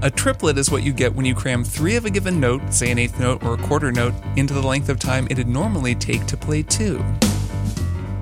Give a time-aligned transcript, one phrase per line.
[0.00, 2.92] A triplet is what you get when you cram three of a given note, say
[2.92, 6.24] an eighth note or a quarter note, into the length of time it'd normally take
[6.26, 7.04] to play two.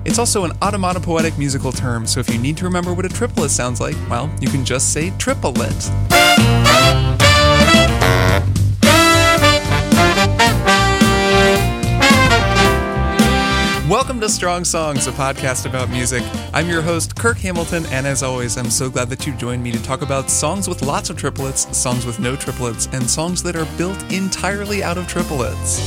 [0.03, 3.51] It's also an automatopoetic musical term, so if you need to remember what a triplet
[3.51, 5.91] sounds like, well, you can just say triplet.
[14.17, 16.23] Welcome to Strong Songs, a podcast about music.
[16.51, 19.71] I'm your host, Kirk Hamilton, and as always, I'm so glad that you joined me
[19.71, 23.55] to talk about songs with lots of triplets, songs with no triplets, and songs that
[23.55, 25.77] are built entirely out of triplets.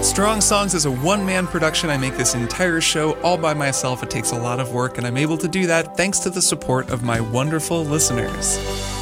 [0.00, 1.90] Strong Songs is a one man production.
[1.90, 4.02] I make this entire show all by myself.
[4.02, 6.40] It takes a lot of work, and I'm able to do that thanks to the
[6.40, 8.56] support of my wonderful listeners.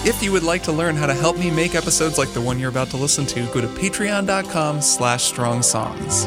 [0.05, 2.58] If you would like to learn how to help me make episodes like the one
[2.58, 6.27] you're about to listen to, go to patreon.com slash strong songs.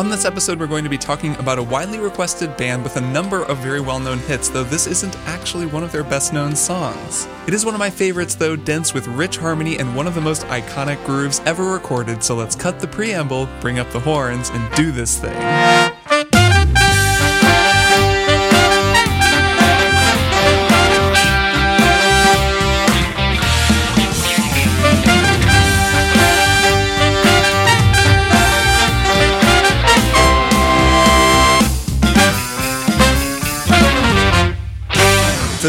[0.00, 3.02] On this episode, we're going to be talking about a widely requested band with a
[3.02, 6.56] number of very well known hits, though this isn't actually one of their best known
[6.56, 7.28] songs.
[7.46, 10.22] It is one of my favorites, though, dense with rich harmony and one of the
[10.22, 14.74] most iconic grooves ever recorded, so let's cut the preamble, bring up the horns, and
[14.74, 15.36] do this thing.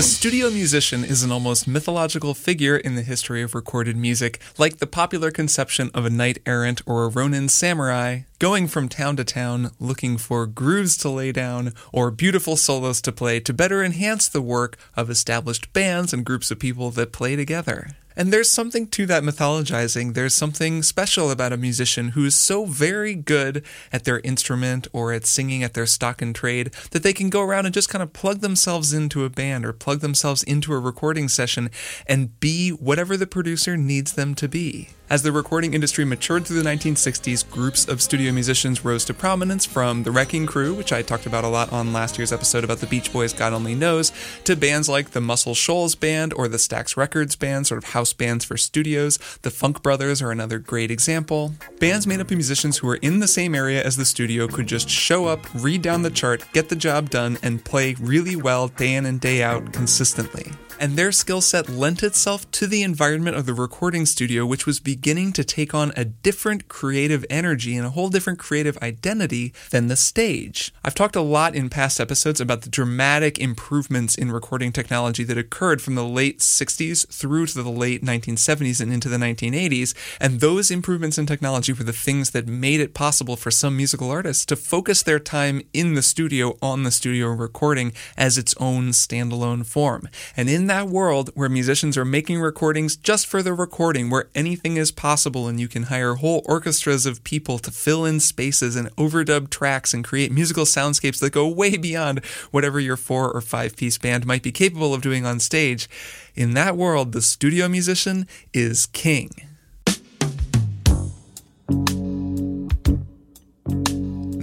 [0.01, 4.77] The studio musician is an almost mythological figure in the history of recorded music, like
[4.77, 9.23] the popular conception of a knight errant or a Ronin samurai, going from town to
[9.23, 14.27] town looking for grooves to lay down or beautiful solos to play to better enhance
[14.27, 17.95] the work of established bands and groups of people that play together.
[18.15, 20.13] And there's something to that mythologizing.
[20.13, 25.13] There's something special about a musician who is so very good at their instrument or
[25.13, 28.03] at singing at their stock and trade that they can go around and just kind
[28.03, 31.69] of plug themselves into a band or plug themselves into a recording session
[32.07, 34.89] and be whatever the producer needs them to be.
[35.11, 39.65] As the recording industry matured through the 1960s, groups of studio musicians rose to prominence
[39.65, 42.77] from the Wrecking Crew, which I talked about a lot on last year's episode about
[42.77, 44.13] the Beach Boys, God Only Knows,
[44.45, 48.13] to bands like the Muscle Shoals Band or the Stax Records Band, sort of house
[48.13, 49.19] bands for studios.
[49.43, 51.53] The Funk Brothers are another great example.
[51.79, 54.65] Bands made up of musicians who were in the same area as the studio could
[54.65, 58.69] just show up, read down the chart, get the job done, and play really well
[58.69, 60.51] day in and day out consistently
[60.81, 64.79] and their skill set lent itself to the environment of the recording studio, which was
[64.79, 69.89] beginning to take on a different creative energy and a whole different creative identity than
[69.89, 70.73] the stage.
[70.83, 75.37] I've talked a lot in past episodes about the dramatic improvements in recording technology that
[75.37, 80.39] occurred from the late 60s through to the late 1970s and into the 1980s, and
[80.39, 84.47] those improvements in technology were the things that made it possible for some musical artists
[84.47, 89.63] to focus their time in the studio on the studio recording as its own standalone
[89.63, 90.09] form.
[90.35, 94.77] And in that world where musicians are making recordings just for the recording, where anything
[94.77, 98.89] is possible and you can hire whole orchestras of people to fill in spaces and
[98.95, 103.75] overdub tracks and create musical soundscapes that go way beyond whatever your four or five
[103.75, 105.89] piece band might be capable of doing on stage,
[106.35, 109.29] in that world, the studio musician is king.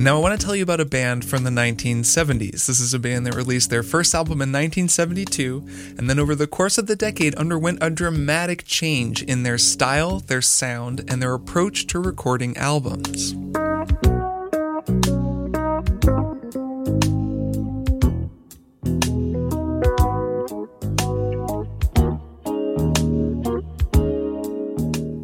[0.09, 2.65] Now, I want to tell you about a band from the 1970s.
[2.65, 5.63] This is a band that released their first album in 1972,
[5.99, 10.21] and then over the course of the decade underwent a dramatic change in their style,
[10.21, 13.35] their sound, and their approach to recording albums.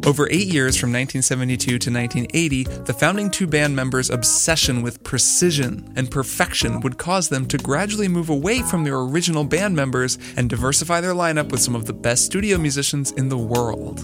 [0.05, 5.91] Over eight years from 1972 to 1980, the founding two band members' obsession with precision
[5.95, 10.47] and perfection would cause them to gradually move away from their original band members and
[10.47, 14.03] diversify their lineup with some of the best studio musicians in the world.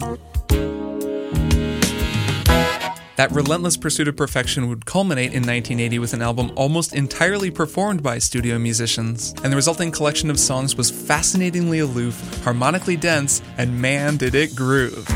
[3.17, 8.01] That relentless pursuit of perfection would culminate in 1980 with an album almost entirely performed
[8.01, 13.79] by studio musicians, and the resulting collection of songs was fascinatingly aloof, harmonically dense, and
[13.79, 15.08] man, did it groove.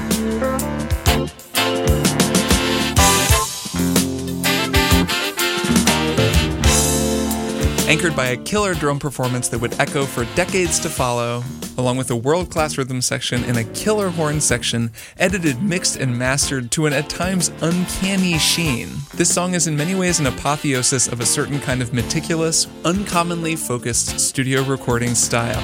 [7.87, 11.43] Anchored by a killer drum performance that would echo for decades to follow,
[11.77, 16.17] along with a world class rhythm section and a killer horn section, edited, mixed, and
[16.17, 18.89] mastered to an at times uncanny sheen.
[19.13, 23.55] This song is in many ways an apotheosis of a certain kind of meticulous, uncommonly
[23.55, 25.61] focused studio recording style.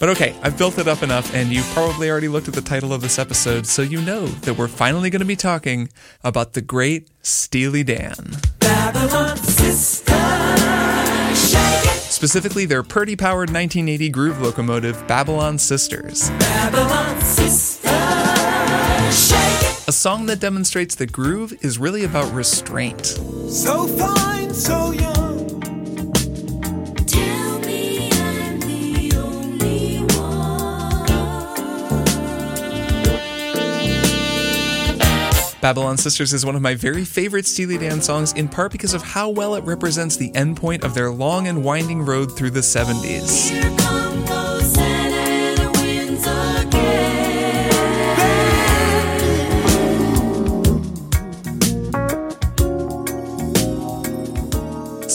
[0.00, 2.92] But okay, I've built it up enough, and you've probably already looked at the title
[2.92, 5.90] of this episode, so you know that we're finally going to be talking
[6.24, 8.32] about the great Steely Dan.
[12.10, 16.30] Specifically their Purdie powered 1980 groove locomotive, Babylon Sisters.
[16.30, 17.80] Babylon Sisters
[19.90, 23.06] a song that demonstrates that groove is really about restraint.
[23.06, 25.29] So fine, so young.
[35.60, 39.02] Babylon Sisters is one of my very favorite Steely Dan songs, in part because of
[39.02, 44.49] how well it represents the endpoint of their long and winding road through the 70s.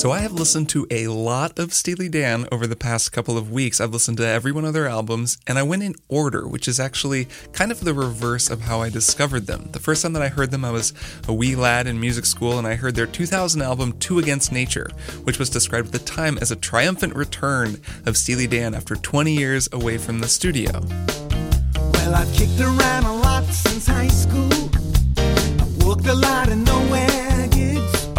[0.06, 3.52] So I have listened to a lot of Steely Dan over the past couple of
[3.52, 3.82] weeks.
[3.82, 6.80] I've listened to every one of their albums, and I went in order, which is
[6.80, 9.70] actually kind of the reverse of how I discovered them.
[9.72, 10.94] The first time that I heard them, I was
[11.28, 14.92] a wee lad in music school, and I heard their 2000 album Two Against Nature,
[15.24, 19.34] which was described at the time as a triumphant return of Steely Dan after 20
[19.34, 20.82] years away from the studio.
[21.94, 24.70] Well, I've kicked around a lot since high school.
[25.18, 26.50] I've worked a lot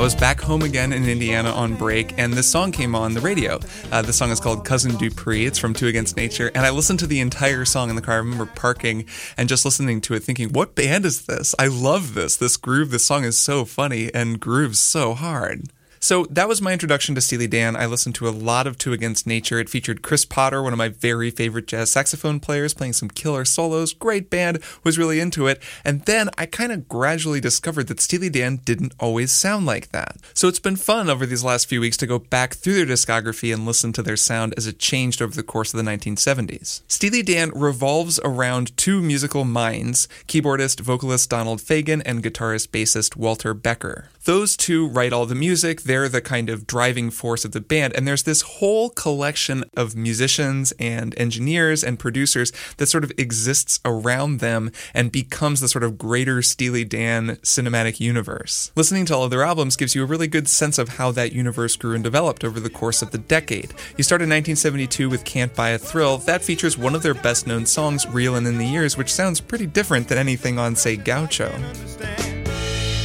[0.06, 3.58] was back home again in Indiana on break, and this song came on the radio.
[3.90, 5.46] Uh, the song is called Cousin Dupree.
[5.46, 8.14] It's from Two Against Nature, and I listened to the entire song in the car.
[8.14, 9.06] I remember parking
[9.36, 11.56] and just listening to it, thinking, "What band is this?
[11.58, 12.36] I love this.
[12.36, 12.92] This groove.
[12.92, 15.70] This song is so funny and grooves so hard."
[16.00, 17.76] So that was my introduction to Steely Dan.
[17.76, 19.58] I listened to a lot of Two Against Nature.
[19.58, 23.44] It featured Chris Potter, one of my very favorite jazz saxophone players, playing some killer
[23.44, 23.92] solos.
[23.92, 25.62] Great band, was really into it.
[25.84, 30.16] And then I kind of gradually discovered that Steely Dan didn't always sound like that.
[30.34, 33.52] So it's been fun over these last few weeks to go back through their discography
[33.52, 36.82] and listen to their sound as it changed over the course of the 1970s.
[36.88, 43.54] Steely Dan revolves around two musical minds keyboardist, vocalist Donald Fagen, and guitarist, bassist Walter
[43.54, 44.08] Becker.
[44.24, 47.94] Those two write all the music, they're the kind of driving force of the band.
[47.94, 53.80] And there's this whole collection of musicians and engineers and producers that sort of exists
[53.84, 58.72] around them and becomes the sort of greater Steely Dan cinematic universe.
[58.74, 61.32] Listening to all of their albums gives you a really good sense of how that
[61.32, 63.72] universe grew and developed over the course of the decade.
[63.96, 66.18] You start in 1972 with Can't Buy a Thrill.
[66.18, 69.66] That features one of their best known songs, Reelin' in the Years, which sounds pretty
[69.66, 71.52] different than anything on, say, Gaucho.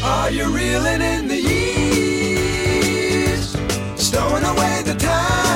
[0.03, 1.80] Are you reeling in the years?
[4.11, 5.50] Stowing away the time?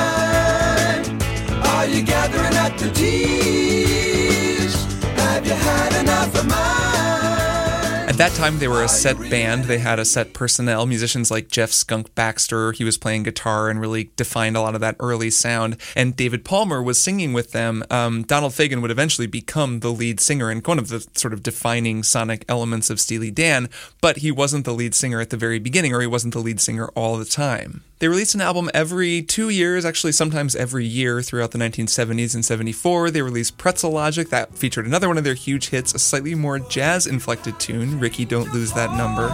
[8.15, 9.65] At that time, they were a set band.
[9.65, 12.71] They had a set personnel, musicians like Jeff Skunk Baxter.
[12.71, 15.75] He was playing guitar and really defined a lot of that early sound.
[15.97, 17.83] And David Palmer was singing with them.
[17.89, 21.43] Um, Donald Fagen would eventually become the lead singer and one of the sort of
[21.43, 23.67] defining sonic elements of Steely Dan,
[23.99, 26.61] but he wasn't the lead singer at the very beginning, or he wasn't the lead
[26.61, 27.83] singer all the time.
[27.99, 32.43] They released an album every two years, actually, sometimes every year throughout the 1970s and
[32.43, 33.09] 74.
[33.09, 36.59] They released Pretzel Logic, that featured another one of their huge hits, a slightly more
[36.59, 39.29] jazz inflected tune, Rikki Don't Lose That Number.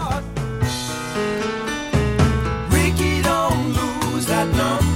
[2.74, 4.91] Rikki, don't lose that number.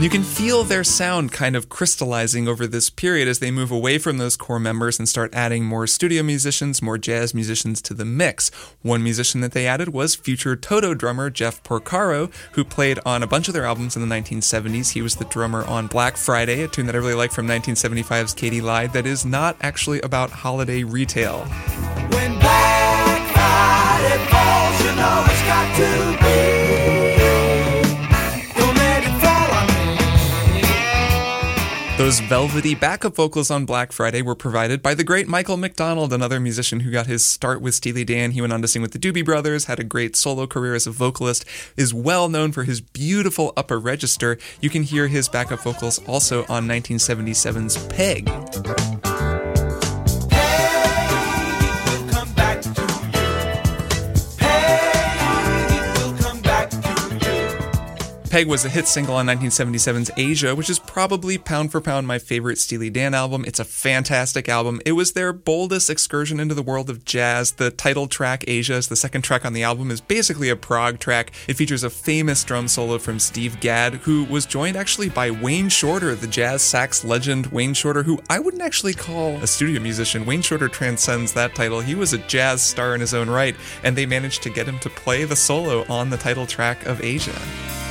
[0.00, 3.98] You can feel their sound kind of crystallizing over this period as they move away
[3.98, 8.04] from those core members and start adding more studio musicians, more jazz musicians to the
[8.04, 8.52] mix.
[8.82, 13.26] One musician that they added was future Toto drummer Jeff Porcaro, who played on a
[13.26, 14.92] bunch of their albums in the 1970s.
[14.92, 18.34] He was the drummer on Black Friday, a tune that I really like from 1975's
[18.34, 21.40] Katy Lied that is not actually about holiday retail.
[21.40, 26.57] When Black Friday falls, you know it's got to be.
[32.08, 36.40] Those velvety backup vocals on Black Friday were provided by the great Michael McDonald, another
[36.40, 38.30] musician who got his start with Steely Dan.
[38.30, 40.86] He went on to sing with the Doobie Brothers, had a great solo career as
[40.86, 41.44] a vocalist,
[41.76, 44.38] is well known for his beautiful upper register.
[44.62, 48.97] You can hear his backup vocals also on 1977's Peg.
[58.28, 62.18] Peg was a hit single on 1977's Aja, which is probably pound for pound my
[62.18, 63.42] favorite Steely Dan album.
[63.46, 64.82] It's a fantastic album.
[64.84, 67.52] It was their boldest excursion into the world of jazz.
[67.52, 70.98] The title track, Aja, is the second track on the album, is basically a prog
[70.98, 71.32] track.
[71.48, 75.70] It features a famous drum solo from Steve Gadd, who was joined actually by Wayne
[75.70, 80.26] Shorter, the jazz sax legend Wayne Shorter, who I wouldn't actually call a studio musician.
[80.26, 81.80] Wayne Shorter transcends that title.
[81.80, 84.78] He was a jazz star in his own right, and they managed to get him
[84.80, 87.87] to play the solo on the title track of Aja.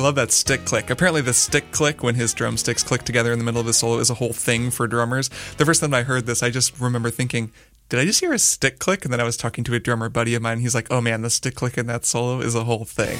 [0.00, 0.90] Love that stick click.
[0.90, 3.98] Apparently, the stick click when his drumsticks click together in the middle of the solo
[3.98, 5.28] is a whole thing for drummers.
[5.56, 7.52] The first time I heard this, I just remember thinking,
[7.88, 9.04] did I just hear a stick click?
[9.04, 10.60] And then I was talking to a drummer buddy of mine.
[10.60, 13.18] He's like, oh man, the stick click in that solo is a whole thing.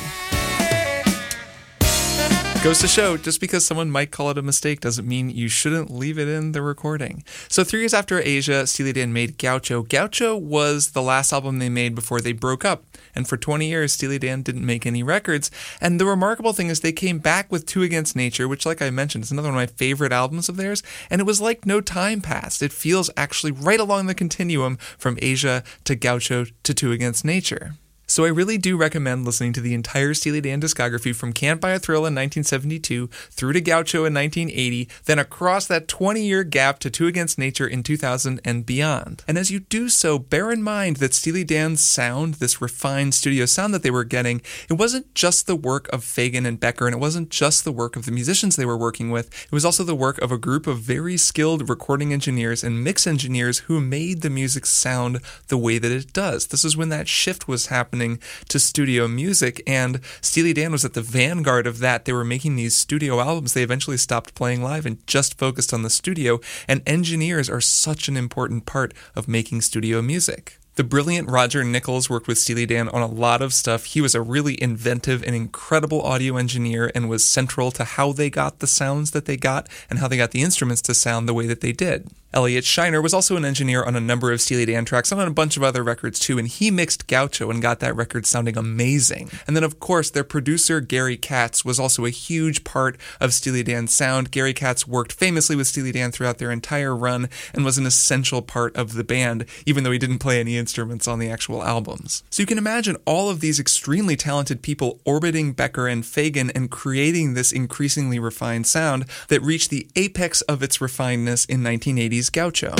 [2.62, 5.90] Goes to show, just because someone might call it a mistake doesn't mean you shouldn't
[5.90, 7.25] leave it in the recording.
[7.49, 9.83] So, three years after Aja, Steely Dan made Gaucho.
[9.83, 12.85] Gaucho was the last album they made before they broke up.
[13.14, 15.50] And for 20 years, Steely Dan didn't make any records.
[15.81, 18.90] And the remarkable thing is they came back with Two Against Nature, which, like I
[18.90, 20.83] mentioned, is another one of my favorite albums of theirs.
[21.09, 22.61] And it was like no time passed.
[22.61, 27.76] It feels actually right along the continuum from Aja to Gaucho to Two Against Nature.
[28.11, 31.71] So I really do recommend listening to the entire Steely Dan discography from Can't Buy
[31.71, 36.81] a Thrill in 1972 through to Gaucho in 1980, then across that 20 year gap
[36.81, 39.23] to Two Against Nature in 2000 and beyond.
[39.29, 43.47] And as you do so, bear in mind that Steely Dan's sound, this refined studio
[43.47, 46.97] sound that they were getting, it wasn't just the work of Fagen and Becker, and
[46.97, 49.85] it wasn't just the work of the musicians they were working with, it was also
[49.85, 54.23] the work of a group of very skilled recording engineers and mix engineers who made
[54.23, 56.49] the music sound the way that it does.
[56.49, 59.62] This is when that shift was happening happening to studio music.
[59.66, 62.04] And Steely Dan was at the vanguard of that.
[62.04, 63.52] They were making these studio albums.
[63.52, 66.40] They eventually stopped playing live and just focused on the studio.
[66.66, 70.57] And engineers are such an important part of making studio music.
[70.76, 73.85] The brilliant Roger Nichols worked with Steely Dan on a lot of stuff.
[73.85, 78.30] He was a really inventive and incredible audio engineer and was central to how they
[78.30, 81.35] got the sounds that they got and how they got the instruments to sound the
[81.35, 82.09] way that they did.
[82.32, 85.26] Elliot Scheiner was also an engineer on a number of Steely Dan tracks and on
[85.26, 88.56] a bunch of other records too, and he mixed Gaucho and got that record sounding
[88.56, 89.30] amazing.
[89.49, 93.64] And then, of course, their producer Gary Katz was also a huge part of Steely
[93.64, 94.30] Dan's sound.
[94.30, 98.42] Gary Katz worked famously with Steely Dan throughout their entire run and was an essential
[98.42, 102.22] part of the band, even though he didn't play any instruments on the actual albums.
[102.30, 106.70] So you can imagine all of these extremely talented people orbiting Becker and Fagen and
[106.70, 112.75] creating this increasingly refined sound that reached the apex of its refinedness in 1980 Gaucho.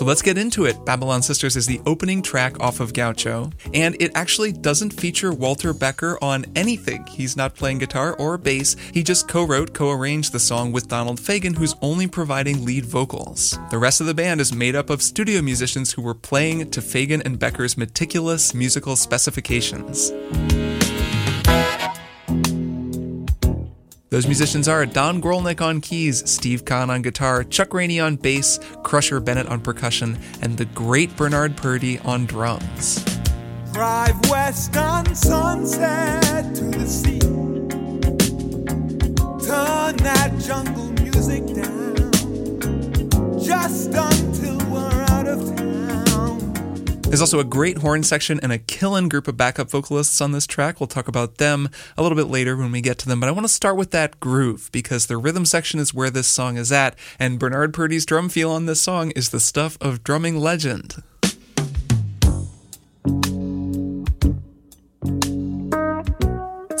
[0.00, 0.82] So let's get into it.
[0.86, 5.74] Babylon Sisters is the opening track off of Gaucho, and it actually doesn't feature Walter
[5.74, 7.04] Becker on anything.
[7.04, 10.88] He's not playing guitar or bass, he just co wrote, co arranged the song with
[10.88, 13.58] Donald Fagen, who's only providing lead vocals.
[13.70, 16.80] The rest of the band is made up of studio musicians who were playing to
[16.80, 20.14] Fagen and Becker's meticulous musical specifications.
[24.10, 28.58] Those musicians are Don Grolnick on keys, Steve Kahn on guitar, Chuck Rainey on bass,
[28.82, 33.04] Crusher Bennett on percussion, and the great Bernard Purdie on drums.
[33.72, 37.20] Drive west on sunset to the sea.
[39.46, 42.10] Turn that jungle music down
[43.40, 45.89] just until we're out of town.
[47.10, 50.46] There's also a great horn section and a killin' group of backup vocalists on this
[50.46, 50.78] track.
[50.78, 53.32] We'll talk about them a little bit later when we get to them, but I
[53.32, 56.70] want to start with that groove because the rhythm section is where this song is
[56.70, 61.02] at, and Bernard Purdie's drum feel on this song is the stuff of drumming legend.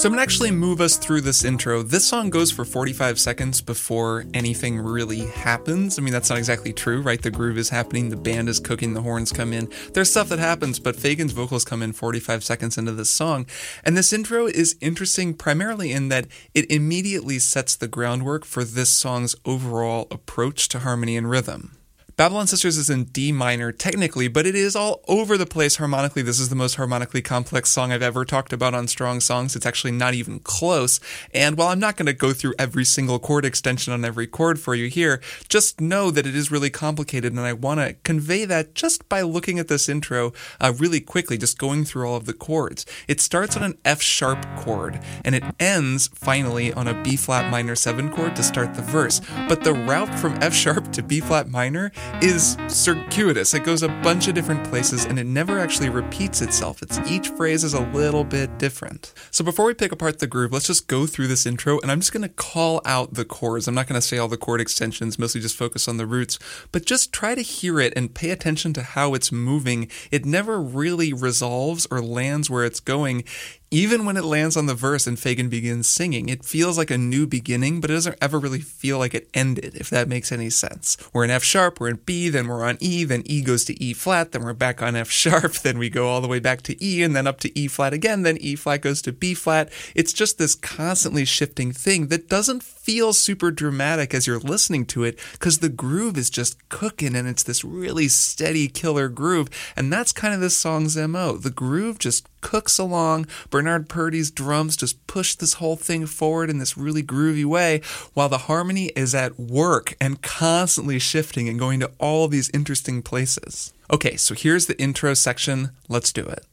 [0.00, 1.82] So I'm to actually move us through this intro.
[1.82, 5.98] This song goes for 45 seconds before anything really happens.
[5.98, 7.20] I mean, that's not exactly true, right?
[7.20, 9.68] The groove is happening, the band is cooking, the horns come in.
[9.92, 13.44] There's stuff that happens, but Fagen's vocals come in 45 seconds into this song.
[13.84, 18.88] And this intro is interesting primarily in that it immediately sets the groundwork for this
[18.88, 21.76] song's overall approach to harmony and rhythm.
[22.20, 26.20] Babylon Sisters is in D minor technically, but it is all over the place harmonically.
[26.20, 29.56] This is the most harmonically complex song I've ever talked about on Strong Songs.
[29.56, 31.00] It's actually not even close.
[31.32, 34.60] And while I'm not going to go through every single chord extension on every chord
[34.60, 37.32] for you here, just know that it is really complicated.
[37.32, 41.38] And I want to convey that just by looking at this intro uh, really quickly,
[41.38, 42.84] just going through all of the chords.
[43.08, 47.50] It starts on an F sharp chord and it ends finally on a B flat
[47.50, 49.22] minor 7 chord to start the verse.
[49.48, 51.90] But the route from F sharp to B flat minor
[52.22, 53.54] is circuitous.
[53.54, 56.82] It goes a bunch of different places and it never actually repeats itself.
[56.82, 59.12] It's each phrase is a little bit different.
[59.30, 62.00] So before we pick apart the groove, let's just go through this intro and I'm
[62.00, 63.66] just going to call out the chords.
[63.66, 66.38] I'm not going to say all the chord extensions, mostly just focus on the roots,
[66.72, 69.88] but just try to hear it and pay attention to how it's moving.
[70.10, 73.24] It never really resolves or lands where it's going
[73.72, 76.98] Even when it lands on the verse and Fagen begins singing, it feels like a
[76.98, 80.50] new beginning, but it doesn't ever really feel like it ended, if that makes any
[80.50, 80.96] sense.
[81.12, 83.80] We're in F sharp, we're in B, then we're on E, then E goes to
[83.80, 86.62] E flat, then we're back on F sharp, then we go all the way back
[86.62, 89.34] to E, and then up to E flat again, then E flat goes to B
[89.34, 89.70] flat.
[89.94, 95.04] It's just this constantly shifting thing that doesn't feel super dramatic as you're listening to
[95.04, 99.48] it, because the groove is just cooking and it's this really steady killer groove.
[99.76, 101.36] And that's kind of this song's MO.
[101.36, 103.26] The groove just cooks along.
[103.50, 107.80] Bernard Purdie's drums just push this whole thing forward in this really groovy way,
[108.14, 113.02] while the harmony is at work and constantly shifting and going to all these interesting
[113.02, 113.72] places.
[113.92, 115.70] Okay, so here's the intro section.
[115.88, 116.46] Let's do it.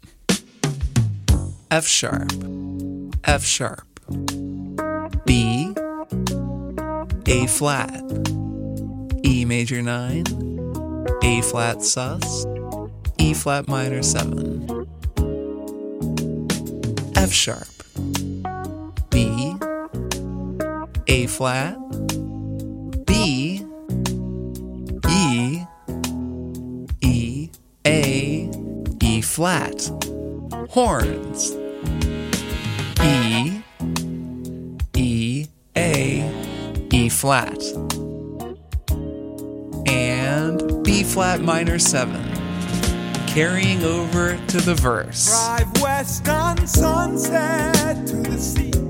[1.70, 2.32] F sharp,
[3.26, 3.86] F sharp,
[5.26, 5.74] B,
[7.28, 8.02] A flat,
[9.26, 10.24] E major 9,
[11.24, 12.46] A flat sus,
[13.18, 14.77] E flat minor 7.
[17.18, 17.68] F sharp,
[19.10, 19.56] B,
[21.08, 21.76] A flat,
[23.08, 23.66] B,
[25.10, 25.64] E,
[27.02, 27.50] E,
[27.88, 28.52] A,
[29.02, 29.90] E flat.
[30.70, 31.58] Horns.
[33.02, 33.64] E,
[34.96, 36.32] E, A,
[36.92, 37.64] E flat.
[39.88, 42.27] And B flat minor 7
[43.38, 45.30] carrying over to the verse.
[45.30, 48.87] Drive west on sunset to the sea.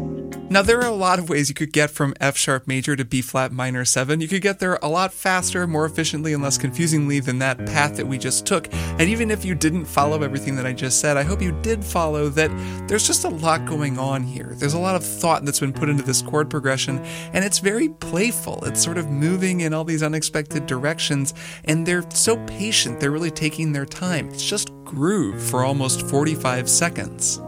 [0.50, 3.04] Now, there are a lot of ways you could get from F sharp major to
[3.04, 4.22] B flat minor 7.
[4.22, 7.98] You could get there a lot faster, more efficiently, and less confusingly than that path
[7.98, 8.74] that we just took.
[8.74, 11.84] And even if you didn't follow everything that I just said, I hope you did
[11.84, 12.50] follow that
[12.88, 14.54] there's just a lot going on here.
[14.56, 17.00] There's a lot of thought that's been put into this chord progression,
[17.34, 18.64] and it's very playful.
[18.64, 21.34] It's sort of moving in all these unexpected directions,
[21.66, 23.02] and they're so patient.
[23.02, 24.30] They're really taking their time.
[24.30, 27.42] It's just groove for almost 45 seconds.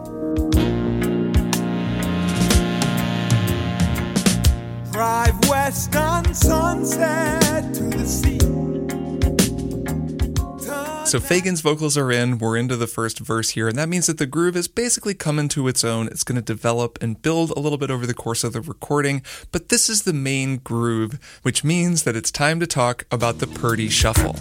[5.00, 8.38] Drive west on sunset to the sea.
[11.06, 14.18] So Fagen's vocals are in, we're into the first verse here, and that means that
[14.18, 16.08] the groove is basically coming to its own.
[16.08, 19.22] It's going to develop and build a little bit over the course of the recording,
[19.52, 23.46] but this is the main groove, which means that it's time to talk about the
[23.46, 24.36] Purdie Shuffle.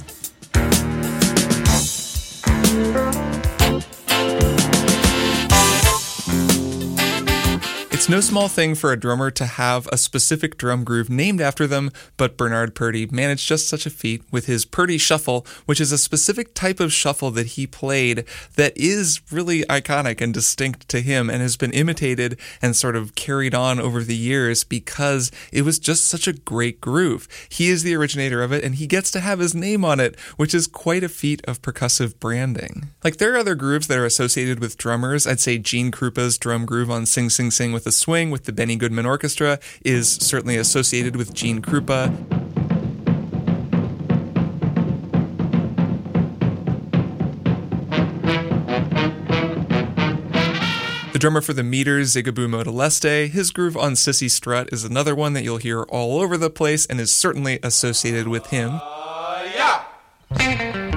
[7.99, 11.67] It's no small thing for a drummer to have a specific drum groove named after
[11.67, 15.91] them, but Bernard Purdie managed just such a feat with his Purdie Shuffle, which is
[15.91, 18.23] a specific type of shuffle that he played
[18.55, 23.15] that is really iconic and distinct to him and has been imitated and sort of
[23.15, 27.27] carried on over the years because it was just such a great groove.
[27.49, 30.17] He is the originator of it and he gets to have his name on it,
[30.37, 32.91] which is quite a feat of percussive branding.
[33.03, 35.27] Like there are other grooves that are associated with drummers.
[35.27, 38.51] I'd say Gene Krupa's drum groove on Sing Sing Sing with the Swing with the
[38.51, 42.15] Benny Goodman Orchestra is certainly associated with Gene Krupa.
[51.11, 55.33] The drummer for the Meters, Zigaboo Modeliste, his groove on Cissy Strut is another one
[55.33, 58.69] that you'll hear all over the place and is certainly associated with him.
[58.73, 60.88] Ah,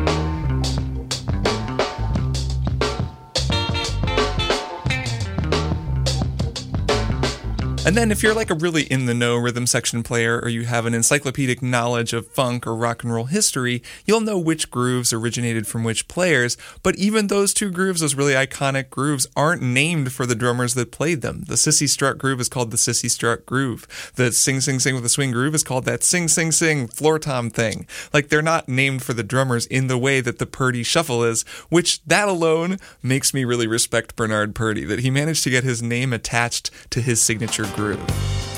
[7.84, 10.66] And then if you're like a really in the know rhythm section player or you
[10.66, 15.12] have an encyclopedic knowledge of funk or rock and roll history, you'll know which grooves
[15.12, 20.12] originated from which players, but even those two grooves, those really iconic grooves, aren't named
[20.12, 21.42] for the drummers that played them.
[21.48, 24.12] The Cissy Strut groove is called the Cissy Strut groove.
[24.14, 27.18] The Sing Sing Sing with a Swing groove is called that Sing Sing Sing floor
[27.18, 27.88] tom thing.
[28.14, 31.42] Like they're not named for the drummers in the way that the Purdie Shuffle is,
[31.68, 35.82] which that alone makes me really respect Bernard Purdie, that he managed to get his
[35.82, 38.51] name attached to his signature groove.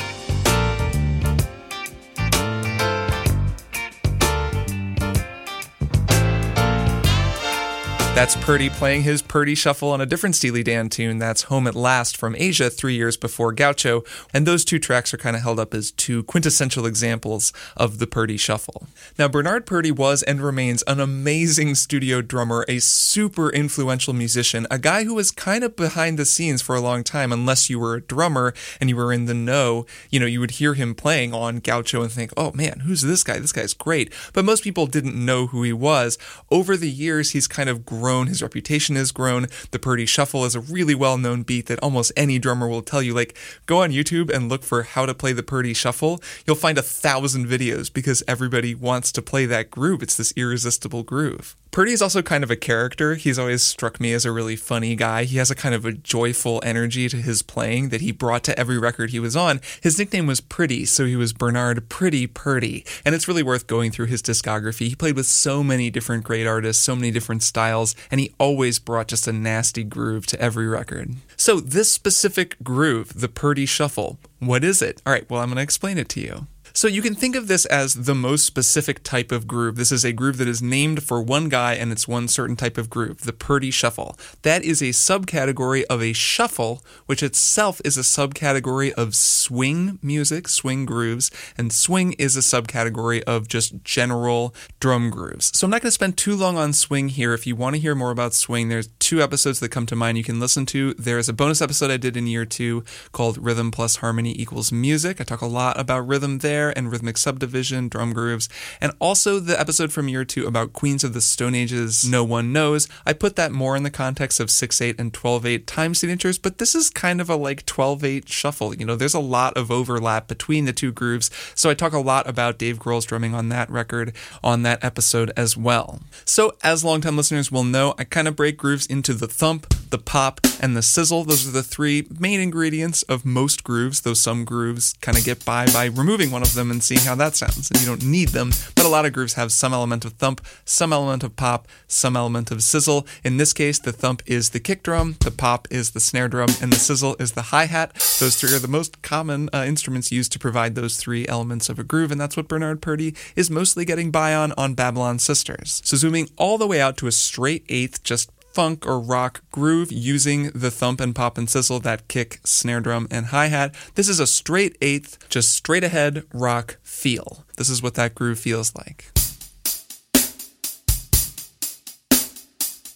[8.14, 11.18] That's Purdie playing his Purdie Shuffle on a different Steely Dan tune.
[11.18, 14.04] That's Home at Last from Aja, three years before Gaucho.
[14.32, 18.06] And those two tracks are kind of held up as two quintessential examples of the
[18.06, 18.86] Purdie Shuffle.
[19.18, 24.78] Now, Bernard Purdie was and remains an amazing studio drummer, a super influential musician, a
[24.78, 27.96] guy who was kind of behind the scenes for a long time, unless you were
[27.96, 29.86] a drummer and you were in the know.
[30.08, 33.24] You know, you would hear him playing on Gaucho and think, oh man, who's this
[33.24, 33.40] guy?
[33.40, 34.12] This guy's great.
[34.32, 36.16] But most people didn't know who he was.
[36.48, 39.46] Over the years, he's kind of grown grown, his reputation has grown.
[39.70, 43.00] The Purdie Shuffle is a really well known beat that almost any drummer will tell
[43.00, 43.14] you.
[43.14, 46.22] Like, go on YouTube and look for how to play the Purdie Shuffle.
[46.46, 50.02] You'll find a thousand videos because everybody wants to play that groove.
[50.02, 51.56] It's this irresistible groove.
[51.74, 53.16] Purdie is also kind of a character.
[53.16, 55.24] He's always struck me as a really funny guy.
[55.24, 58.56] He has a kind of a joyful energy to his playing that he brought to
[58.56, 59.60] every record he was on.
[59.80, 62.84] His nickname was Pretty, so he was Bernard Pretty Purdie.
[63.04, 64.86] And it's really worth going through his discography.
[64.86, 68.78] He played with so many different great artists, so many different styles, and he always
[68.78, 71.16] brought just a nasty groove to every record.
[71.36, 75.02] So, this specific groove, the Purdie Shuffle, what is it?
[75.04, 76.46] All right, well, I'm going to explain it to you.
[76.76, 79.76] So you can think of this as the most specific type of groove.
[79.76, 82.76] This is a groove that is named for one guy and it's one certain type
[82.76, 84.18] of groove, the Purdie Shuffle.
[84.42, 90.48] That is a subcategory of a shuffle, which itself is a subcategory of swing music,
[90.48, 95.56] swing grooves, and swing is a subcategory of just general drum grooves.
[95.56, 97.34] So I'm not going to spend too long on swing here.
[97.34, 100.18] If you want to hear more about swing, there's two episodes that come to mind
[100.18, 100.92] you can listen to.
[100.94, 105.20] There's a bonus episode I did in year two called Rhythm plus Harmony equals Music.
[105.20, 108.48] I talk a lot about rhythm there and rhythmic subdivision, drum grooves,
[108.80, 112.52] and also the episode from year two about Queens of the Stone Age's No One
[112.52, 112.88] Knows.
[113.06, 116.36] I put that more in the context of 6 8 and 12 8 time signatures,
[116.36, 118.74] but this is kind of a like 12 8 shuffle.
[118.74, 121.98] You know, there's a lot of overlap between the two grooves, so I talk a
[122.00, 126.00] lot about Dave Grohl's drumming on that record on that episode as well.
[126.24, 129.98] So, as longtime listeners will know, I kind of break grooves into the thump, the
[129.98, 131.24] pop, and the sizzle.
[131.24, 135.44] Those are the three main ingredients of most grooves, though some grooves kind of get
[135.44, 137.70] by by removing one of them and seeing how that sounds.
[137.70, 140.40] And you don't need them, but a lot of grooves have some element of thump,
[140.64, 143.06] some element of pop, some element of sizzle.
[143.22, 146.48] In this case, the thump is the kick drum, the pop is the snare drum,
[146.62, 147.94] and the sizzle is the hi hat.
[148.20, 151.78] Those three are the most common uh, instruments used to provide those three elements of
[151.78, 155.82] a groove, and that's what Bernard Purdie is mostly getting by on on Babylon Sisters.
[155.84, 159.90] So zooming all the way out to a straight eighth, just funk or rock groove
[159.90, 163.74] using the thump and pop and sizzle, that kick, snare drum, and hi hat.
[163.96, 167.44] This is a straight eighth, just straight ahead rock feel.
[167.56, 169.13] This is what that groove feels like.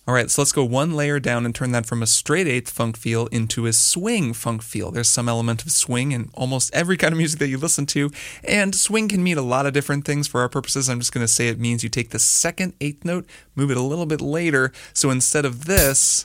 [0.09, 2.71] All right, so let's go one layer down and turn that from a straight eighth
[2.71, 4.91] funk feel into a swing funk feel.
[4.91, 8.11] There's some element of swing in almost every kind of music that you listen to,
[8.43, 10.27] and swing can mean a lot of different things.
[10.27, 13.05] For our purposes, I'm just going to say it means you take the second eighth
[13.05, 14.73] note, move it a little bit later.
[14.95, 16.25] So instead of this,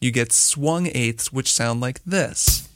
[0.00, 2.68] you get swung eighths, which sound like this.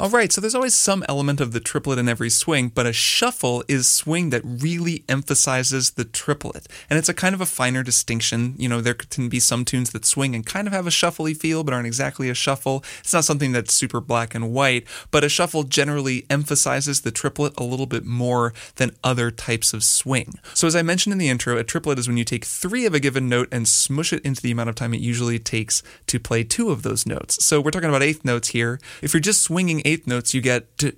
[0.00, 2.92] All right, so there's always some element of the triplet in every swing, but a
[2.92, 6.66] shuffle is swing that really emphasizes the triplet.
[6.88, 8.54] And it's a kind of a finer distinction.
[8.56, 11.36] You know, there can be some tunes that swing and kind of have a shuffly
[11.36, 12.82] feel, but aren't exactly a shuffle.
[13.00, 17.52] It's not something that's super black and white, but a shuffle generally emphasizes the triplet
[17.58, 20.32] a little bit more than other types of swing.
[20.54, 22.94] So, as I mentioned in the intro, a triplet is when you take three of
[22.94, 26.18] a given note and smush it into the amount of time it usually takes to
[26.18, 27.44] play two of those notes.
[27.44, 28.80] So, we're talking about eighth notes here.
[29.02, 30.68] If you're just swinging eighth notes, you get.
[30.82, 30.92] If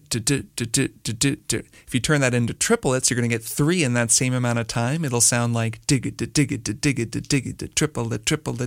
[1.93, 4.67] you turn that into triplets, you're going to get three in that same amount of
[4.67, 5.05] time.
[5.05, 6.65] It'll sound like triplet, triplet,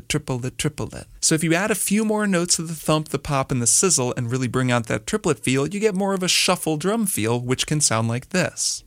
[0.10, 1.08] triplet, triplet.
[1.22, 3.68] So if you add a few more notes of the thump, the pop, and the
[3.68, 7.06] sizzle and really bring out that triplet feel, you get more of a shuffle drum
[7.06, 8.85] feel, which can sound like this.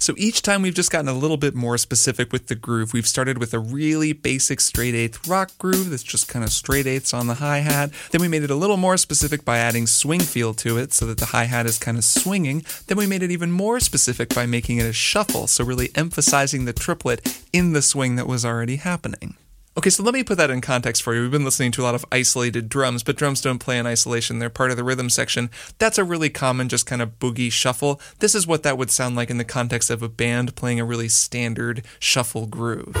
[0.00, 2.94] So each time we've just gotten a little bit more specific with the groove.
[2.94, 6.86] We've started with a really basic straight eighth rock groove that's just kind of straight
[6.86, 7.90] eighths on the hi hat.
[8.10, 11.04] Then we made it a little more specific by adding swing feel to it so
[11.04, 12.64] that the hi hat is kind of swinging.
[12.86, 16.64] Then we made it even more specific by making it a shuffle, so really emphasizing
[16.64, 19.36] the triplet in the swing that was already happening.
[19.78, 21.22] Okay, so let me put that in context for you.
[21.22, 24.40] We've been listening to a lot of isolated drums, but drums don't play in isolation.
[24.40, 25.48] They're part of the rhythm section.
[25.78, 28.00] That's a really common, just kind of boogie shuffle.
[28.18, 30.84] This is what that would sound like in the context of a band playing a
[30.84, 32.96] really standard shuffle groove.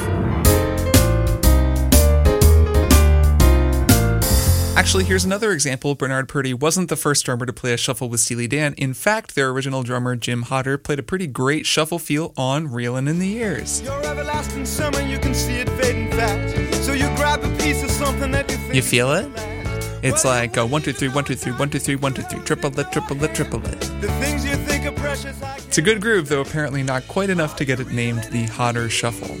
[4.80, 5.94] Actually, here's another example.
[5.94, 8.72] Bernard Purdie wasn't the first drummer to play a shuffle with Steely Dan.
[8.78, 13.06] In fact, their original drummer, Jim Hodder, played a pretty great shuffle feel on Reelin'
[13.06, 13.82] in the Years.
[13.82, 16.82] Your everlasting summer, you can see it fading fast.
[16.82, 19.24] So you grab a piece of something that you think You feel it?
[19.24, 20.00] will last.
[20.02, 22.22] It's Well, like uh, one, two, three, one, two, three, one, two, three, one, two,
[22.22, 23.80] three, triplet, triplet, triplet.
[24.00, 25.38] the things you think are precious.
[25.58, 28.88] It's a good groove, though apparently not quite enough to get it named the Hodder
[28.88, 29.36] Shuffle.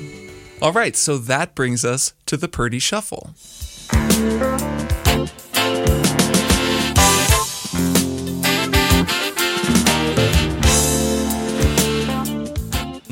[0.60, 3.30] All right, so that brings us to the Purdie Shuffle.
[5.60, 5.99] Bye.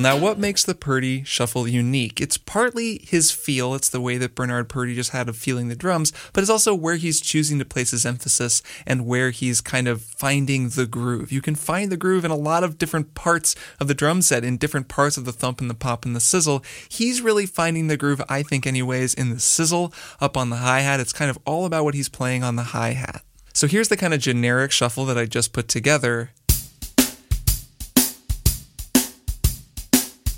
[0.08, 2.18] Now, what makes the Purdie shuffle unique?
[2.18, 5.76] It's partly his feel, it's the way that Bernard Purdie just had of feeling the
[5.76, 9.86] drums, but it's also where he's choosing to place his emphasis and where he's kind
[9.86, 11.30] of finding the groove.
[11.30, 14.44] You can find the groove in a lot of different parts of the drum set,
[14.44, 16.64] in different parts of the thump and the pop and the sizzle.
[16.88, 19.92] He's really finding the groove, I think, anyways, in the sizzle
[20.22, 21.00] up on the hi hat.
[21.00, 23.20] It's kind of all about what he's playing on the hi hat.
[23.52, 26.30] So here's the kind of generic shuffle that I just put together.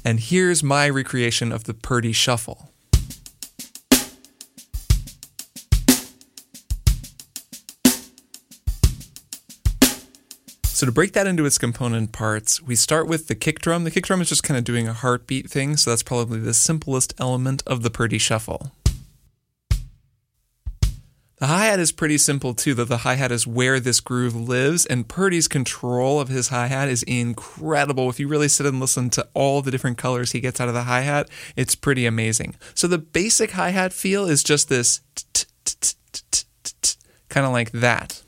[0.05, 2.71] And here's my recreation of the Purdie Shuffle.
[10.63, 13.85] So to break that into its component parts, we start with the kick drum.
[13.85, 16.55] The kick drum is just kind of doing a heartbeat thing, so that's probably the
[16.55, 18.73] simplest element of the Purdie Shuffle.
[21.41, 24.37] The hi hat is pretty simple too, though the hi hat is where this groove
[24.37, 28.11] lives, and Purdie's control of his hi hat is incredible.
[28.11, 30.75] If you really sit and listen to all the different colors he gets out of
[30.75, 32.57] the hi hat, it's pretty amazing.
[32.75, 35.01] So the basic hi hat feel is just this
[37.31, 38.23] kind of like that.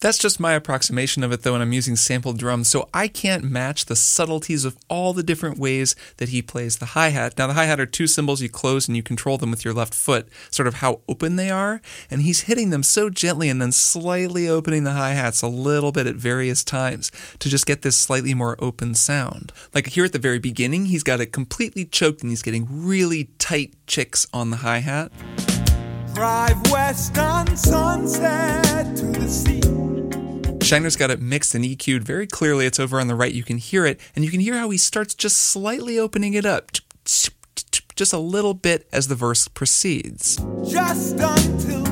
[0.00, 3.44] That's just my approximation of it, though, and I'm using sampled drums, so I can't
[3.44, 7.38] match the subtleties of all the different ways that he plays the hi hat.
[7.38, 9.72] Now, the hi hat are two cymbals you close and you control them with your
[9.72, 11.80] left foot, sort of how open they are,
[12.10, 15.92] and he's hitting them so gently and then slightly opening the hi hats a little
[15.92, 19.52] bit at various times to just get this slightly more open sound.
[19.72, 23.30] Like here at the very beginning, he's got it completely choked and he's getting really
[23.38, 25.12] tight chicks on the hi hat.
[26.14, 29.83] Drive west on sunset to the sea.
[30.64, 32.64] Scheiner's got it mixed and EQ'd very clearly.
[32.64, 33.32] It's over on the right.
[33.32, 36.46] You can hear it, and you can hear how he starts just slightly opening it
[36.46, 36.70] up,
[37.04, 40.36] just a little bit as the verse proceeds.
[40.66, 41.83] Just until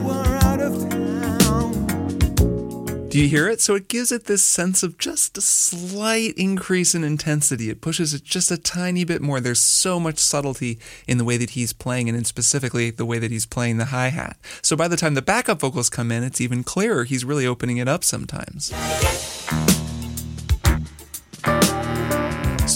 [3.13, 3.61] Do you hear it?
[3.61, 7.69] So it gives it this sense of just a slight increase in intensity.
[7.69, 9.39] It pushes it just a tiny bit more.
[9.39, 13.19] There's so much subtlety in the way that he's playing, and in specifically the way
[13.19, 14.39] that he's playing the hi hat.
[14.63, 17.05] So by the time the backup vocals come in, it's even clearer.
[17.05, 18.73] He's really opening it up sometimes.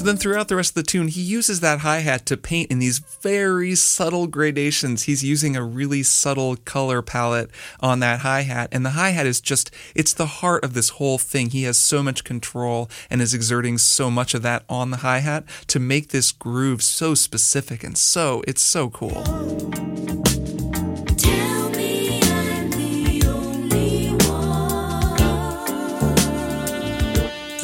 [0.06, 2.78] Then throughout the rest of the tune, he uses that hi hat to paint in
[2.78, 5.02] these very subtle gradations.
[5.02, 8.68] He's using a really subtle color palette on that hi hat.
[8.70, 11.50] And the hi hat is just, it's the heart of this whole thing.
[11.50, 15.18] He has so much control and is exerting so much of that on the hi
[15.18, 19.24] hat to make this groove so specific and so, it's so cool.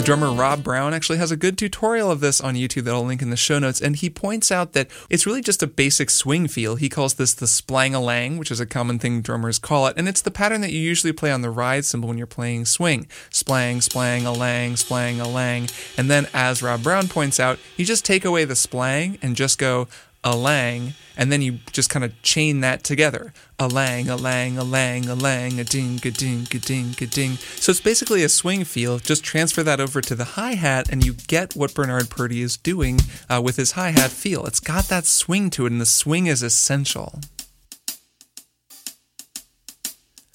[0.05, 3.23] Drummer Rob Brown actually has a good tutorial of this on YouTube that I'll link
[3.23, 6.49] in the show notes, and he points out that it's really just a basic swing
[6.49, 6.75] feel.
[6.75, 10.21] He calls this the splang-a-lang, which is a common thing drummers call it, and it's
[10.21, 13.07] the pattern that you usually play on the ride cymbal when you're playing swing.
[13.31, 15.69] Splang, splang-a-lang, splang-a-lang.
[15.97, 19.57] And then, as Rob Brown points out, you just take away the splang and just
[19.57, 19.87] go
[20.25, 23.33] a lang, and then you just kind of chain that together.
[23.59, 27.07] A lang, a lang, a lang, a lang, a ding, a ding, a ding, a
[27.07, 27.33] ding.
[27.57, 28.99] So it's basically a swing feel.
[28.99, 32.57] Just transfer that over to the hi hat, and you get what Bernard Purdie is
[32.57, 34.47] doing uh, with his hi hat feel.
[34.47, 37.21] It's got that swing to it, and the swing is essential.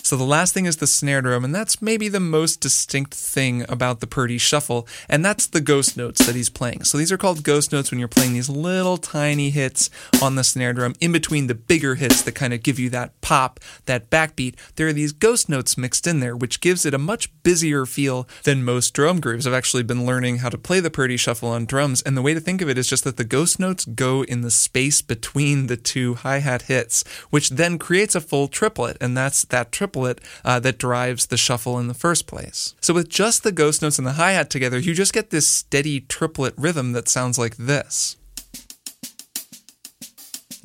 [0.07, 3.65] So the last thing is the snare drum, and that's maybe the most distinct thing
[3.67, 6.85] about the Purdie shuffle, and that's the ghost notes that he's playing.
[6.85, 9.89] So these are called ghost notes when you're playing these little tiny hits
[10.21, 13.16] on the snare drum in between the bigger hits that kind of give you that
[13.27, 14.55] pop, that backbeat.
[14.77, 18.25] There are these ghost notes mixed in there, which gives it a much busier feel
[18.43, 19.45] than most drum grooves.
[19.45, 22.33] I've actually been learning how to play the Purdie shuffle on drums, and the way
[22.33, 25.67] to think of it is just that the ghost notes go in the space between
[25.67, 30.61] the two hi-hat hits, which then creates a full triplet, and that's that triplet uh,
[30.61, 32.75] that drives the shuffle in the first place.
[32.79, 35.99] So with just the ghost notes and the hi-hat together, you just get this steady
[35.99, 38.15] triplet rhythm that sounds like this.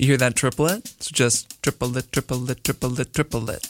[0.03, 0.79] You hear that triplet?
[0.97, 3.69] It's just triplet, triplet, triplet, triplet.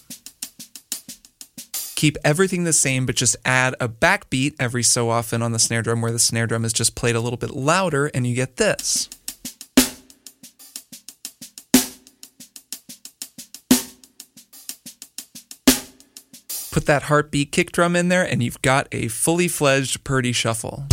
[1.94, 5.84] Keep everything the same, but just add a backbeat every so often on the snare
[5.84, 8.58] drum where the snare drum is just played a little bit louder, and you get
[8.58, 9.10] this.
[16.72, 20.88] Put that heartbeat kick drum in there, and you've got a fully fledged Purdie shuffle.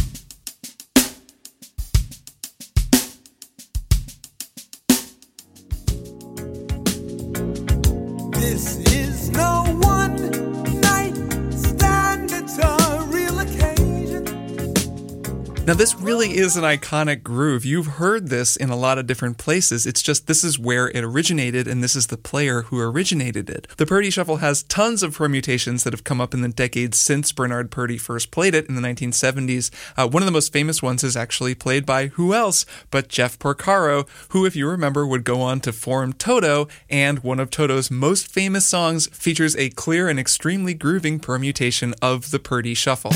[15.70, 17.64] Now, this really is an iconic groove.
[17.64, 19.86] You've heard this in a lot of different places.
[19.86, 23.68] It's just this is where it originated, and this is the player who originated it.
[23.76, 27.30] The Purdie Shuffle has tons of permutations that have come up in the decades since
[27.30, 29.70] Bernard Purdie first played it in the 1970s.
[29.96, 33.38] Uh, one of the most famous ones is actually played by who else but Jeff
[33.38, 37.92] Porcaro, who, if you remember, would go on to form Toto, and one of Toto's
[37.92, 43.12] most famous songs features a clear and extremely grooving permutation of the Purdie Shuffle.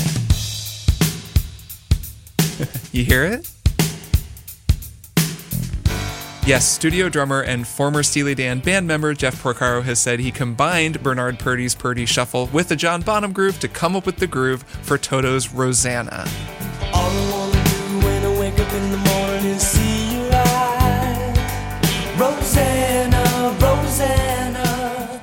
[2.91, 3.51] You hear it?
[6.45, 11.01] Yes, studio drummer and former Steely Dan band member Jeff Porcaro has said he combined
[11.01, 14.61] Bernard Purdie's Purdie Shuffle with the John Bonham groove to come up with the groove
[14.83, 16.25] for Toto's Rosanna.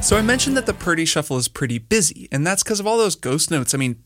[0.03, 2.99] So I mentioned that the Purdie Shuffle is pretty busy, and that's because of all
[2.99, 3.73] those ghost notes.
[3.73, 3.97] I mean,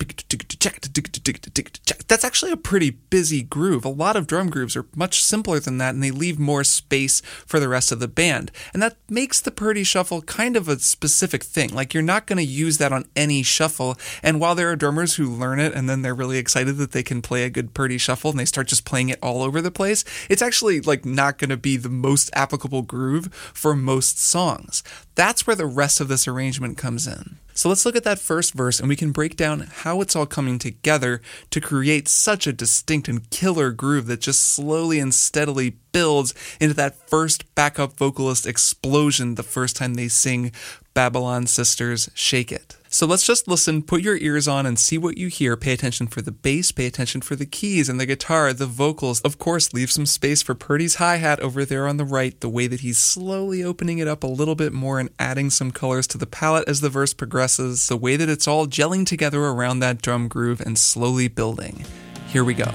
[2.07, 3.85] that's actually a pretty busy groove.
[3.85, 7.23] A lot of drum grooves are much simpler than that, and they leave more space
[7.47, 8.53] for the rest of the band.
[8.75, 11.75] And that makes the Purdie Shuffle kind of a specific thing.
[11.75, 13.97] Like, you're not going to use that on any shuffle.
[14.23, 17.03] And while there are drummers who learn it and then they're really excited that they
[17.03, 19.71] can play a good Purdie Shuffle and they start just playing it all over the
[19.71, 24.83] place, it's actually like not going to be the most applicable groove for most songs.
[25.17, 27.39] That's where the rest of this arrangement comes in.
[27.55, 30.27] So let's look at that first verse and we can break down how it's all
[30.27, 35.77] coming together to create such a distinct and killer groove that just slowly and steadily
[35.91, 40.53] builds into that first backup vocalist explosion the first time they sing
[40.93, 42.77] Babylon Sisters Shake It.
[42.97, 45.55] So let's just listen, put your ears on, and see what you hear.
[45.55, 49.21] Pay attention for the bass, pay attention for the keys and the guitar, the vocals.
[49.21, 52.49] Of course, leave some space for Purdie's hi hat over there on the right, the
[52.49, 56.07] way that he's slowly opening it up a little bit more and adding some colors
[56.07, 59.81] to the palette as the verse progresses, the way that it's all gelling together around
[59.81, 61.85] that drum groove and slowly building.
[62.29, 62.73] Here we go.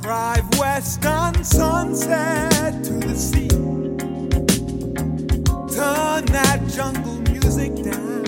[0.00, 3.48] Drive west on sunset to the sea.
[5.76, 8.21] Turn that jungle music down.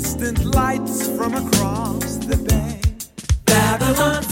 [0.00, 2.80] Distant lights from across the bay.
[3.44, 4.22] Babylon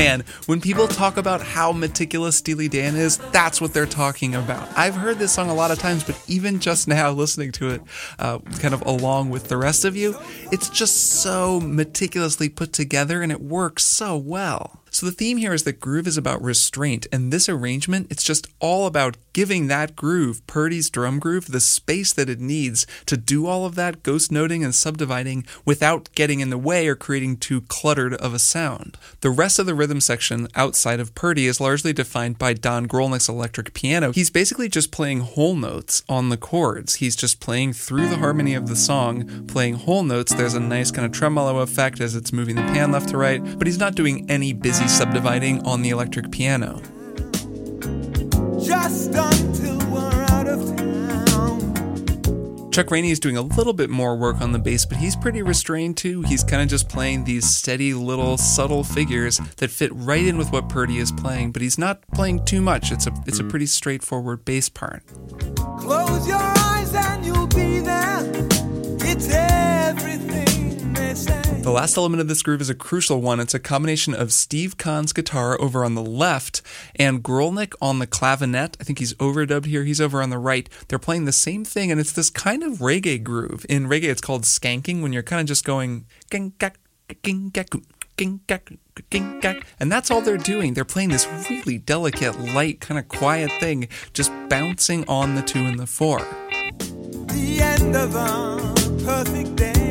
[0.00, 4.66] Man, when people talk about how meticulous Steely Dan is, that's what they're talking about.
[4.74, 7.82] I've heard this song a lot of times, but even just now listening to it,
[8.18, 10.16] uh, kind of along with the rest of you,
[10.50, 14.79] it's just so meticulously put together and it works so well.
[14.90, 18.48] So the theme here is that groove is about restraint, and this arrangement, it's just
[18.58, 23.46] all about giving that groove, Purdie's drum groove, the space that it needs to do
[23.46, 27.60] all of that ghost noting and subdividing without getting in the way or creating too
[27.62, 28.98] cluttered of a sound.
[29.20, 33.28] The rest of the rhythm section outside of Purdie is largely defined by Don Grolnick's
[33.28, 34.12] electric piano.
[34.12, 36.96] He's basically just playing whole notes on the chords.
[36.96, 40.34] He's just playing through the harmony of the song, playing whole notes.
[40.34, 43.42] There's a nice kind of tremolo effect as it's moving the pan left to right,
[43.58, 46.80] but he's not doing any busy subdividing on the electric piano.
[48.62, 52.70] Just until we're out of town.
[52.70, 55.42] Chuck Rainey is doing a little bit more work on the bass, but he's pretty
[55.42, 56.22] restrained too.
[56.22, 60.52] He's kind of just playing these steady little subtle figures that fit right in with
[60.52, 62.92] what Purdie is playing, but he's not playing too much.
[62.92, 65.02] It's a it's a pretty straightforward bass part.
[65.78, 68.20] Close your eyes and you'll be there.
[69.02, 70.39] It's everything.
[71.10, 73.40] The last element of this groove is a crucial one.
[73.40, 76.62] It's a combination of Steve Khan's guitar over on the left
[76.94, 78.76] and Grolnick on the clavinet.
[78.80, 79.82] I think he's overdubbed here.
[79.82, 80.68] He's over on the right.
[80.86, 83.66] They're playing the same thing, and it's this kind of reggae groove.
[83.68, 86.06] In reggae, it's called skanking when you're kind of just going
[89.80, 90.74] and that's all they're doing.
[90.74, 95.64] They're playing this really delicate, light, kind of quiet thing, just bouncing on the two
[95.64, 96.20] and the four.
[96.78, 99.89] The end of a perfect day.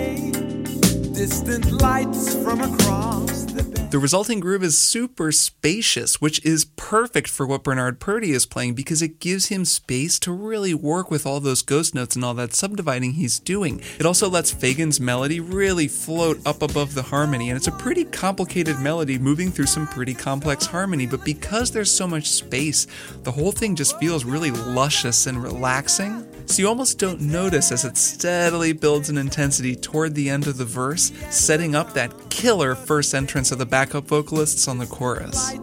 [3.90, 8.76] The resulting groove is super spacious, which is perfect for what Bernard Purdie is playing
[8.76, 12.34] because it gives him space to really work with all those ghost notes and all
[12.36, 13.82] that subdividing he's doing.
[14.00, 18.06] It also lets Fagen's melody really float up above the harmony, and it's a pretty
[18.06, 22.88] complicated melody moving through some pretty complex harmony, but because there's so much space,
[23.24, 26.29] the whole thing just feels really luscious and relaxing.
[26.50, 30.58] So you almost don't notice as it steadily builds in intensity toward the end of
[30.58, 35.54] the verse, setting up that killer first entrance of the backup vocalists on the chorus.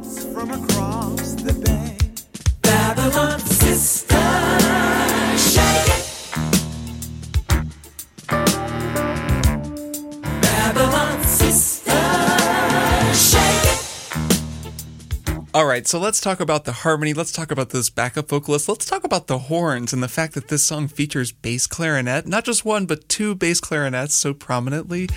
[15.56, 17.14] All right, so let's talk about the harmony.
[17.14, 18.68] Let's talk about those backup vocalists.
[18.68, 22.44] Let's talk about the horns and the fact that this song features bass clarinet, not
[22.44, 25.08] just one, but two bass clarinets so prominently.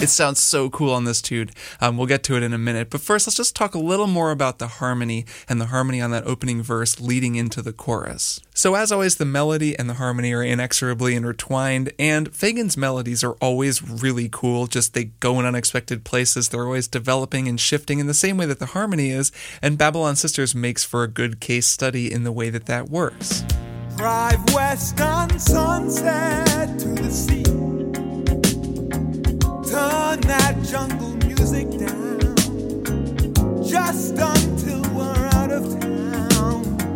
[0.00, 1.50] It sounds so cool on this tune.
[1.80, 2.88] Um, we'll get to it in a minute.
[2.88, 6.12] But first, let's just talk a little more about the harmony and the harmony on
[6.12, 8.40] that opening verse leading into the chorus.
[8.54, 13.32] So, as always, the melody and the harmony are inexorably intertwined, and Fagen's melodies are
[13.40, 14.68] always really cool.
[14.68, 16.48] Just they go in unexpected places.
[16.48, 20.14] They're always developing and shifting in the same way that the harmony is, and Babylon
[20.14, 23.44] Sisters makes for a good case study in the way that that works.
[23.96, 27.57] Drive west on sunset to the sea.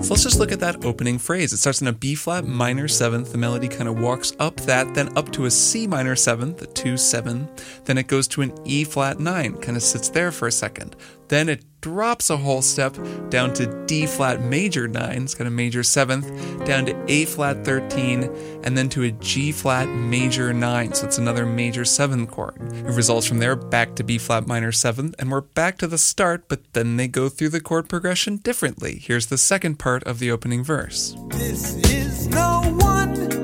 [0.03, 1.53] So let's just look at that opening phrase.
[1.53, 3.33] It starts in a B flat minor seventh.
[3.33, 6.67] The melody kind of walks up that, then up to a C minor seventh, a
[6.67, 7.49] 2 7.
[7.85, 10.97] Then it goes to an E flat nine, kind of sits there for a second.
[11.29, 12.97] Then it drops a whole step
[13.29, 17.65] down to D flat major 9, it's got a major 7th, down to A flat
[17.65, 18.23] 13,
[18.65, 22.57] and then to a G flat major 9, so it's another major 7th chord.
[22.73, 25.99] It results from there back to B flat minor 7th, and we're back to the
[25.99, 28.99] start, but then they go through the chord progression differently.
[29.03, 31.17] Here's the second part of the opening verse.
[31.29, 33.42] This is no one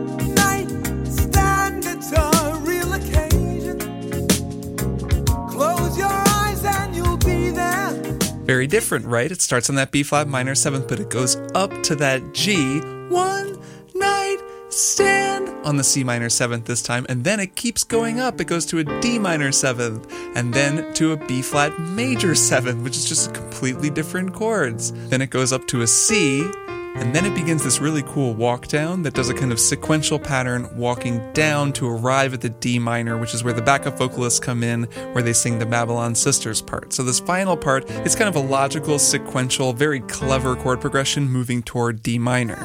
[8.48, 9.30] Very different, right?
[9.30, 12.80] It starts on that B flat minor seventh, but it goes up to that G.
[13.10, 13.62] One
[13.94, 14.38] night
[14.70, 18.40] stand on the C minor seventh this time, and then it keeps going up.
[18.40, 22.82] It goes to a D minor seventh, and then to a B flat major seventh,
[22.82, 24.92] which is just completely different chords.
[25.10, 26.50] Then it goes up to a C,
[26.96, 30.18] and then it begins this really cool walk down that does a kind of sequential
[30.18, 34.40] pattern walking down to arrive at the D minor, which is where the backup vocalists
[34.40, 36.92] come in, where they sing the Babylon Sisters part.
[36.92, 41.62] So this final part is kind of a logical, sequential, very clever chord progression moving
[41.62, 42.56] toward D minor.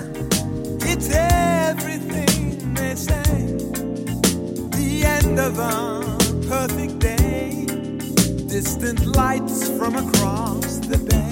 [2.96, 3.24] Say.
[4.70, 6.02] The end of a
[6.48, 7.66] perfect day.
[8.48, 11.23] Distant lights from across the bay.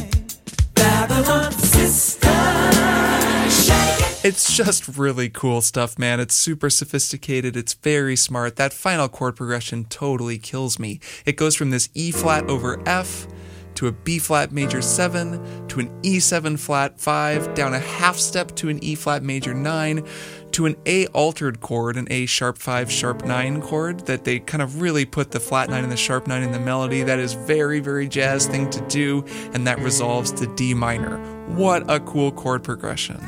[4.23, 6.19] It's just really cool stuff, man.
[6.19, 7.57] It's super sophisticated.
[7.57, 8.55] It's very smart.
[8.57, 10.99] That final chord progression totally kills me.
[11.25, 13.27] It goes from this E flat over F
[13.75, 18.55] to a B flat major 7 to an E7 flat 5, down a half step
[18.57, 20.05] to an E flat major 9
[20.53, 24.61] to an A altered chord, an A sharp 5 sharp 9 chord that they kind
[24.61, 27.03] of really put the flat 9 and the sharp 9 in the melody.
[27.03, 31.17] That is very very jazz thing to do and that resolves to D minor.
[31.55, 33.19] What a cool chord progression.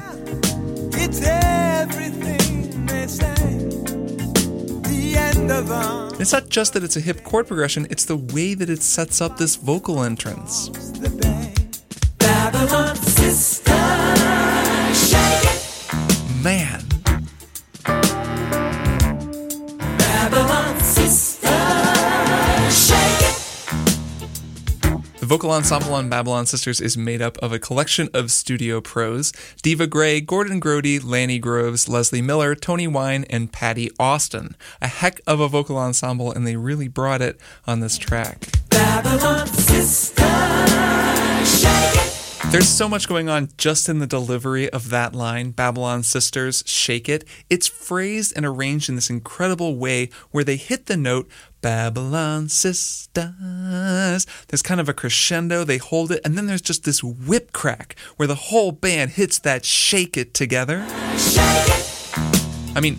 [0.94, 3.34] It's everything they say.
[4.84, 8.54] The end of It's not just that it's a hip chord progression, it's the way
[8.54, 10.70] that it sets up this vocal entrance.
[25.44, 29.88] Vocal ensemble on Babylon Sisters is made up of a collection of studio pros Diva
[29.88, 34.56] Gray, Gordon Grody, Lani Groves, Leslie Miller, Toni Wine, and Patti Austin.
[34.82, 38.46] A heck of a vocal ensemble, and they really brought it on this track.
[38.70, 40.24] Babylon sister,
[41.46, 42.14] shake it.
[42.54, 47.10] There's so much going on just in the delivery of that line, Babylon Sisters, Shake
[47.10, 47.26] It.
[47.50, 51.28] It's phrased and arranged in this incredible way where they hit the note,
[51.64, 54.28] Babylon Sisters.
[54.50, 57.96] There's kind of a crescendo, they hold it, and then there's just this whip crack
[58.18, 60.86] where the whole band hits that Shake It together.
[62.76, 62.98] I mean,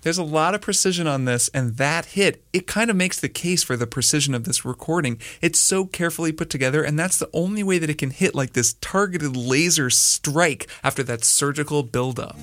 [0.00, 3.28] there's a lot of precision on this, and that hit, it kind of makes the
[3.28, 5.20] case for the precision of this recording.
[5.40, 8.54] It's so carefully put together, and that's the only way that it can hit like
[8.54, 12.36] this targeted laser strike after that surgical buildup.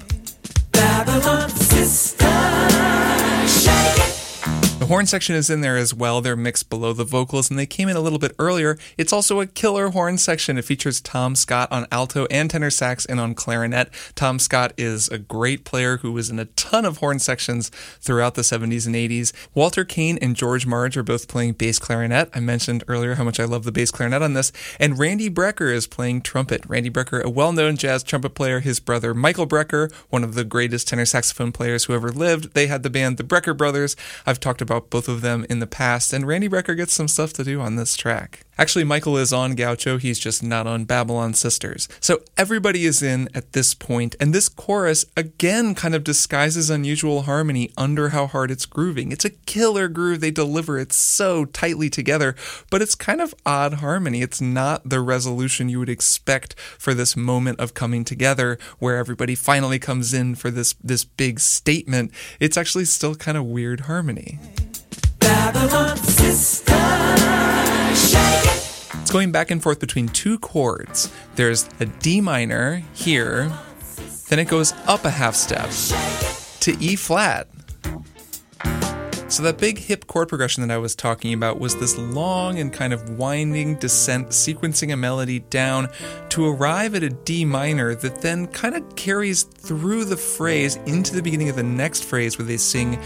[0.72, 2.39] Babylon sister, shake it.
[4.80, 6.22] The horn section is in there as well.
[6.22, 8.78] They're mixed below the vocals, and they came in a little bit earlier.
[8.98, 10.58] It's also a killer horn section.
[10.58, 13.90] It features Tom Scott on alto and tenor sax and on clarinet.
[14.16, 17.68] Tom Scott is a great player who was in a ton of horn sections
[18.00, 19.34] throughout the 70s and 80s.
[19.54, 22.30] Walter Kane and George Marge are both playing bass clarinet.
[22.34, 24.54] I mentioned earlier how much I love the bass clarinet on this.
[24.80, 26.64] And Randy Brecker is playing trumpet.
[26.70, 30.46] Randy Brecker, a well known jazz trumpet player, his brother Michael Brecker, one of the
[30.46, 32.54] greatest tenor saxophone players who ever lived.
[32.54, 33.98] They had the band The Brecker Brothers.
[34.26, 37.34] I've talked about both of them in the past, and Randy Brecker gets some stuff
[37.34, 38.46] to do on this track.
[38.60, 41.88] Actually, Michael is on Gaucho, he's just not on Babylon Sisters.
[42.02, 47.22] So everybody is in at this point, and this chorus again kind of disguises unusual
[47.22, 49.14] harmony under how hard it's grooving.
[49.14, 52.36] It's a killer groove, they deliver it so tightly together,
[52.70, 54.22] but it's kind of odd harmony.
[54.22, 59.36] It's not the resolution you would expect for this moment of coming together where everybody
[59.36, 62.12] finally comes in for this this big statement.
[62.42, 64.38] It's actually still kind of weird harmony.
[65.20, 66.76] Babylon sister.
[67.96, 68.49] Shake.
[69.02, 71.12] It's going back and forth between two chords.
[71.36, 73.52] There's a D minor here,
[74.30, 75.70] then it goes up a half step
[76.60, 77.48] to E flat.
[79.30, 82.74] So, that big hip chord progression that I was talking about was this long and
[82.74, 85.90] kind of winding descent, sequencing a melody down
[86.30, 91.16] to arrive at a D minor that then kind of carries through the phrase into
[91.16, 93.00] the beginning of the next phrase where they sing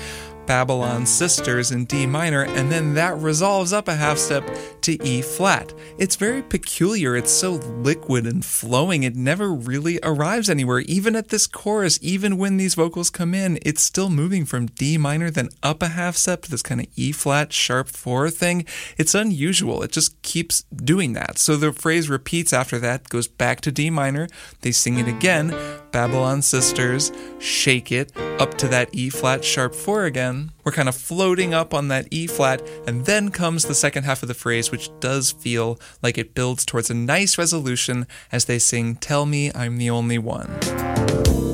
[0.46, 4.50] Babylon Sisters in D minor, and then that resolves up a half step
[4.84, 5.74] to E flat.
[5.98, 7.16] It's very peculiar.
[7.16, 9.04] It's so liquid and flowing.
[9.04, 10.80] It never really arrives anywhere.
[10.80, 14.98] Even at this chorus, even when these vocals come in, it's still moving from D
[14.98, 18.66] minor, then up a half step to this kind of E flat sharp four thing.
[18.98, 19.84] It's unusual.
[19.84, 21.38] It just keeps doing that.
[21.38, 24.28] So the phrase repeats after that, goes back to D minor.
[24.62, 25.56] They sing it again.
[25.92, 30.53] Babylon Sisters, shake it up to that E flat sharp four again.
[30.64, 34.22] We're kind of floating up on that E flat, and then comes the second half
[34.22, 38.60] of the phrase, which does feel like it builds towards a nice resolution as they
[38.60, 40.62] sing, Tell Me I'm the Only One.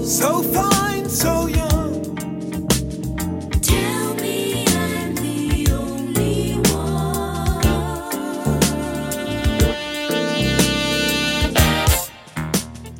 [0.05, 1.68] So fine, so young.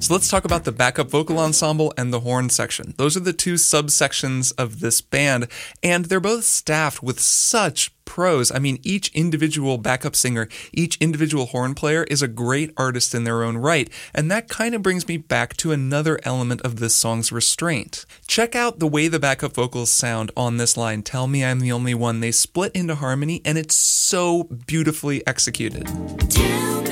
[0.10, 2.96] So let's talk about the backup vocal ensemble and the horn section.
[2.98, 5.48] Those are the two subsections of this band,
[5.84, 8.52] and they're both staffed with such pros.
[8.52, 13.24] I mean, each individual backup singer, each individual horn player is a great artist in
[13.24, 16.96] their own right, and that kind of brings me back to another element of this
[16.96, 18.08] song's restraint.
[18.26, 21.72] Check out the way the backup vocals sound on this line, Tell Me I'm the
[21.72, 22.20] Only One.
[22.20, 25.86] They split into harmony, and it's so beautifully executed.
[26.32, 26.89] Tell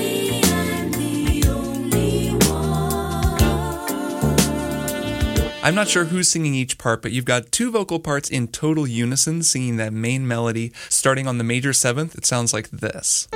[5.68, 8.86] I'm not sure who's singing each part, but you've got two vocal parts in total
[8.86, 10.72] unison singing that main melody.
[10.88, 13.28] Starting on the major seventh, it sounds like this.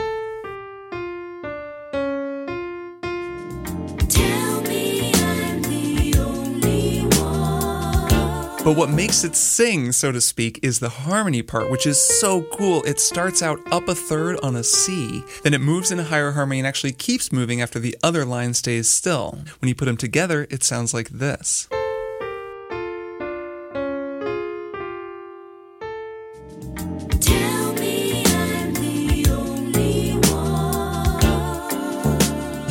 [4.08, 8.64] Tell me I'm the only one.
[8.64, 12.44] But what makes it sing, so to speak, is the harmony part, which is so
[12.44, 12.82] cool.
[12.84, 16.30] It starts out up a third on a C, then it moves in a higher
[16.30, 19.38] harmony and actually keeps moving after the other line stays still.
[19.58, 21.68] When you put them together, it sounds like this.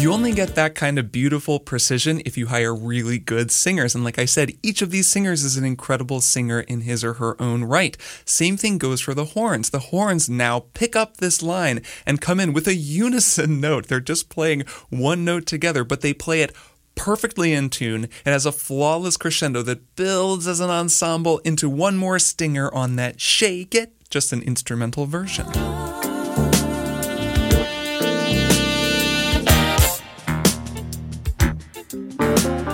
[0.01, 3.93] You only get that kind of beautiful precision if you hire really good singers.
[3.93, 7.13] And like I said, each of these singers is an incredible singer in his or
[7.13, 7.95] her own right.
[8.25, 9.69] Same thing goes for the horns.
[9.69, 13.89] The horns now pick up this line and come in with a unison note.
[13.89, 16.55] They're just playing one note together, but they play it
[16.95, 18.05] perfectly in tune.
[18.05, 22.95] It has a flawless crescendo that builds as an ensemble into one more stinger on
[22.95, 25.45] that shake it, just an instrumental version.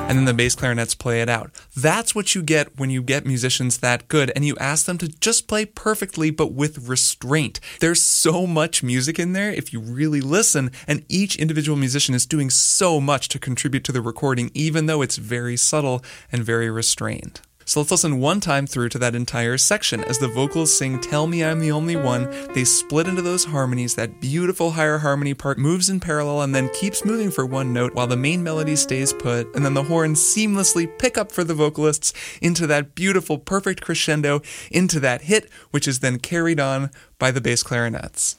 [0.07, 1.51] And then the bass clarinets play it out.
[1.75, 5.07] That's what you get when you get musicians that good and you ask them to
[5.07, 7.59] just play perfectly but with restraint.
[7.81, 12.25] There's so much music in there if you really listen, and each individual musician is
[12.25, 16.69] doing so much to contribute to the recording, even though it's very subtle and very
[16.69, 17.41] restrained.
[17.67, 20.01] So let's listen one time through to that entire section.
[20.05, 23.93] As the vocals sing Tell Me I'm the Only One, they split into those harmonies.
[23.95, 27.93] That beautiful higher harmony part moves in parallel and then keeps moving for one note
[27.93, 29.53] while the main melody stays put.
[29.53, 34.41] And then the horns seamlessly pick up for the vocalists into that beautiful, perfect crescendo,
[34.71, 36.89] into that hit, which is then carried on
[37.19, 38.37] by the bass clarinets.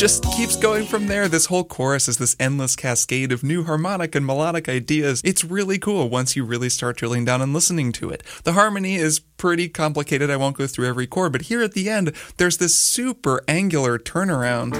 [0.00, 1.28] Just keeps going from there.
[1.28, 5.20] This whole chorus is this endless cascade of new harmonic and melodic ideas.
[5.26, 8.22] It's really cool once you really start drilling down and listening to it.
[8.44, 10.30] The harmony is pretty complicated.
[10.30, 13.98] I won't go through every chord, but here at the end, there's this super angular
[13.98, 14.74] turnaround.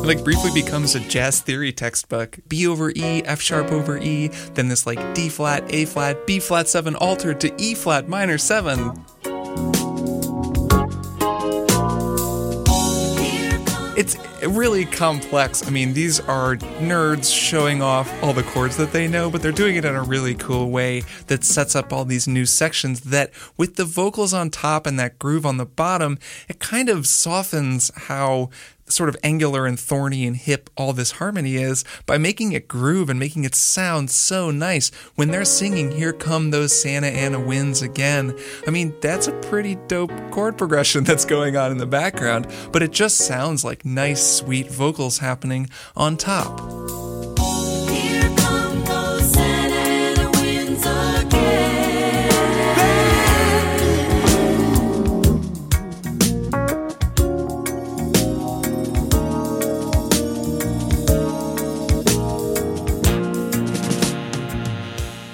[0.00, 2.38] It like briefly becomes a jazz theory textbook.
[2.48, 6.40] B over E, F sharp over E, then this like D flat, A flat, B
[6.40, 9.04] flat 7 altered to E flat minor 7.
[14.42, 15.66] Really complex.
[15.66, 19.52] I mean, these are nerds showing off all the chords that they know, but they're
[19.52, 23.30] doing it in a really cool way that sets up all these new sections that,
[23.56, 26.18] with the vocals on top and that groove on the bottom,
[26.48, 28.50] it kind of softens how
[28.88, 33.10] sort of angular and thorny and hip all this harmony is by making it groove
[33.10, 34.90] and making it sound so nice.
[35.14, 39.76] When they're singing, Here Come Those Santa Ana Winds Again, I mean, that's a pretty
[39.86, 44.24] dope chord progression that's going on in the background, but it just sounds like nice,
[44.38, 47.05] sweet vocals happening on top.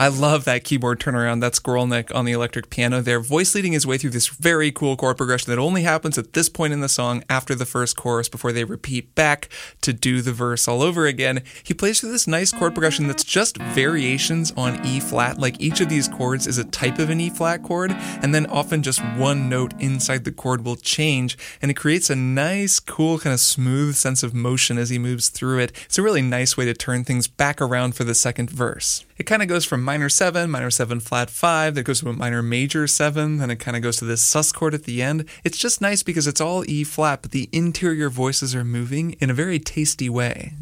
[0.03, 1.41] I love that keyboard turnaround.
[1.41, 4.97] That's Grolnick on the electric piano there, voice leading his way through this very cool
[4.97, 8.29] chord progression that only happens at this point in the song after the first chorus
[8.29, 9.49] before they repeat back
[9.81, 11.45] to do the verse all over again.
[11.63, 15.39] He plays through this nice chord progression that's just variations on E flat.
[15.39, 18.47] Like each of these chords is a type of an E flat chord, and then
[18.47, 23.21] often just one note inside the chord will change, and it creates a nice, cool,
[23.21, 25.71] kind of smooth sense of motion as he moves through it.
[25.85, 29.05] It's a really nice way to turn things back around for the second verse.
[29.19, 32.13] It kind of goes from minor 7, minor 7 flat 5, that goes to a
[32.13, 35.27] minor major 7, then it kind of goes to this sus chord at the end.
[35.45, 39.29] It's just nice because it's all E flat, but the interior voices are moving in
[39.31, 40.55] a very tasty way.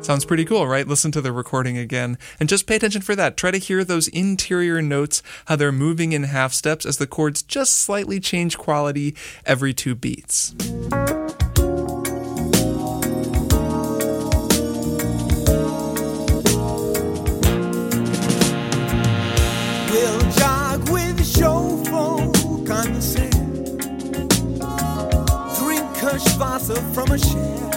[0.00, 0.88] Sounds pretty cool, right?
[0.88, 3.36] Listen to the recording again and just pay attention for that.
[3.36, 7.42] Try to hear those interior notes, how they're moving in half steps as the chords
[7.42, 10.54] just slightly change quality every two beats.
[26.68, 27.72] From a shell.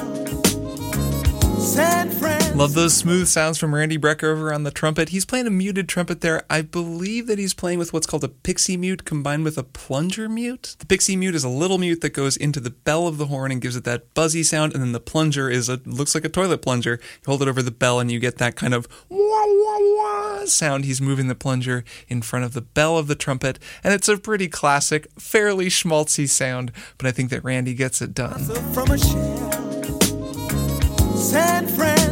[1.58, 2.41] San Fran.
[2.54, 5.10] Love those smooth sounds from Randy Brecker over on the trumpet.
[5.10, 6.44] He's playing a muted trumpet there.
[6.48, 10.30] I believe that he's playing with what's called a pixie mute combined with a plunger
[10.30, 10.76] mute.
[10.78, 13.52] The pixie mute is a little mute that goes into the bell of the horn
[13.52, 16.30] and gives it that buzzy sound, and then the plunger is a looks like a
[16.30, 17.00] toilet plunger.
[17.02, 20.46] You hold it over the bell and you get that kind of wah wah wah
[20.46, 20.86] sound.
[20.86, 24.18] He's moving the plunger in front of the bell of the trumpet, and it's a
[24.18, 28.44] pretty classic, fairly schmaltzy sound, but I think that Randy gets it done.
[28.74, 28.98] from a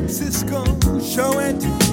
[0.10, 0.64] Francisco,
[1.02, 1.89] show and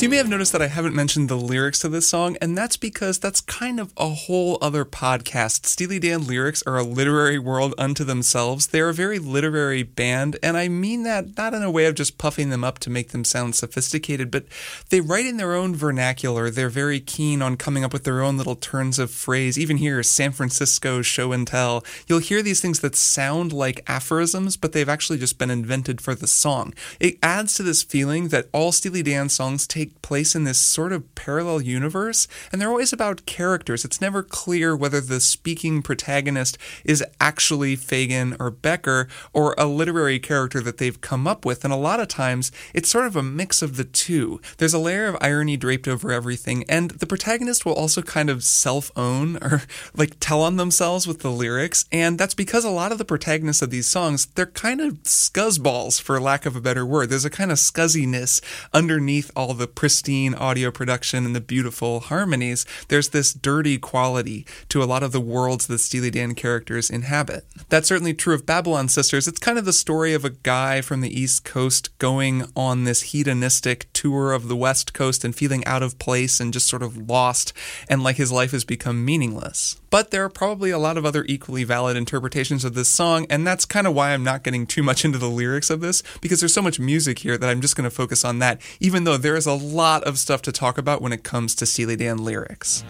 [0.00, 2.56] So you may have noticed that I haven't mentioned the lyrics to this song, and
[2.56, 5.66] that's because that's kind of a whole other podcast.
[5.66, 8.68] Steely Dan lyrics are a literary world unto themselves.
[8.68, 12.16] They're a very literary band, and I mean that not in a way of just
[12.16, 14.46] puffing them up to make them sound sophisticated, but
[14.88, 16.48] they write in their own vernacular.
[16.48, 19.58] They're very keen on coming up with their own little turns of phrase.
[19.58, 21.84] Even here, San Francisco show and tell.
[22.06, 26.14] You'll hear these things that sound like aphorisms, but they've actually just been invented for
[26.14, 26.72] the song.
[26.98, 30.92] It adds to this feeling that all Steely Dan songs take place in this sort
[30.92, 33.84] of parallel universe, and they're always about characters.
[33.84, 40.18] It's never clear whether the speaking protagonist is actually Fagen or Becker or a literary
[40.18, 43.22] character that they've come up with, and a lot of times it's sort of a
[43.22, 44.40] mix of the two.
[44.58, 48.44] There's a layer of irony draped over everything, and the protagonist will also kind of
[48.44, 49.62] self own or
[49.94, 53.62] like tell on themselves with the lyrics, and that's because a lot of the protagonists
[53.62, 57.10] of these songs, they're kind of scuzzballs, for lack of a better word.
[57.10, 58.40] There's a kind of scuzziness
[58.72, 62.66] underneath all the pristine audio production and the beautiful harmonies.
[62.88, 67.46] There's this dirty quality to a lot of the worlds that Steely Dan characters inhabit.
[67.70, 69.26] That's certainly true of Babylon Sisters.
[69.26, 73.12] It's kind of the story of a guy from the East Coast going on this
[73.14, 77.08] hedonistic tour of the West Coast and feeling out of place and just sort of
[77.08, 77.54] lost
[77.88, 79.80] and like his life has become meaningless.
[79.88, 83.46] But there are probably a lot of other equally valid interpretations of this song, and
[83.46, 86.40] that's kind of why I'm not getting too much into the lyrics of this, because
[86.40, 89.16] there's so much music here that I'm just going to focus on that, even though
[89.16, 92.18] there is a lot of stuff to talk about when it comes to Steely Dan
[92.18, 92.84] lyrics.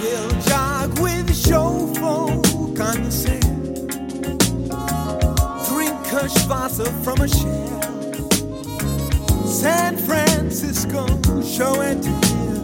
[0.00, 1.28] We'll jog with
[1.94, 3.38] folk on the.
[5.68, 5.96] Drink
[7.04, 7.28] from a.
[9.46, 11.06] San Francisco,
[11.42, 12.57] show and.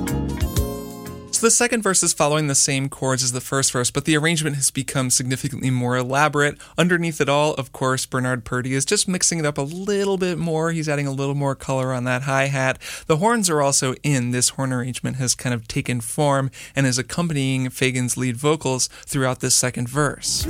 [1.44, 4.56] The second verse is following the same chords as the first verse, but the arrangement
[4.56, 6.56] has become significantly more elaborate.
[6.78, 10.38] Underneath it all, of course, Bernard Purdie is just mixing it up a little bit
[10.38, 10.72] more.
[10.72, 12.78] He's adding a little more color on that hi hat.
[13.08, 14.30] The horns are also in.
[14.30, 19.40] This horn arrangement has kind of taken form and is accompanying Fagen's lead vocals throughout
[19.40, 20.46] this second verse.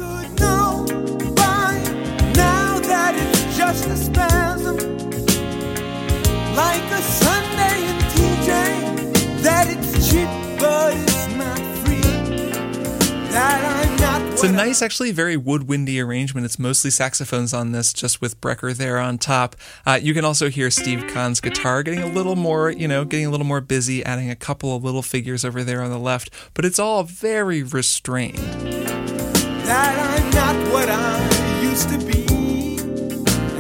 [14.35, 16.45] It's a nice, actually, very woodwindy arrangement.
[16.45, 19.55] It's mostly saxophones on this, just with Brecker there on top.
[19.87, 23.27] Uh, you can also hear Steve Khan's guitar getting a little more, you know, getting
[23.27, 26.31] a little more busy, adding a couple of little figures over there on the left,
[26.53, 28.37] but it's all very restrained.
[28.39, 32.27] that I'm not what I used to be,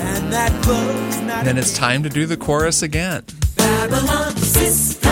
[0.00, 1.44] and that love's not.
[1.44, 3.22] Then it's time to do the chorus again.
[3.56, 5.08] Babylon sister.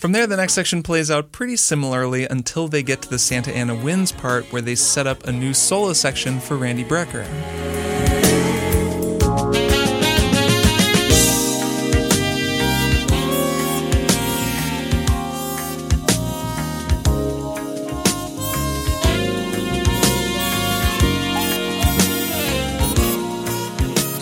[0.00, 3.54] From there, the next section plays out pretty similarly until they get to the Santa
[3.54, 7.26] Ana Winds part, where they set up a new solo section for Randy Brecker.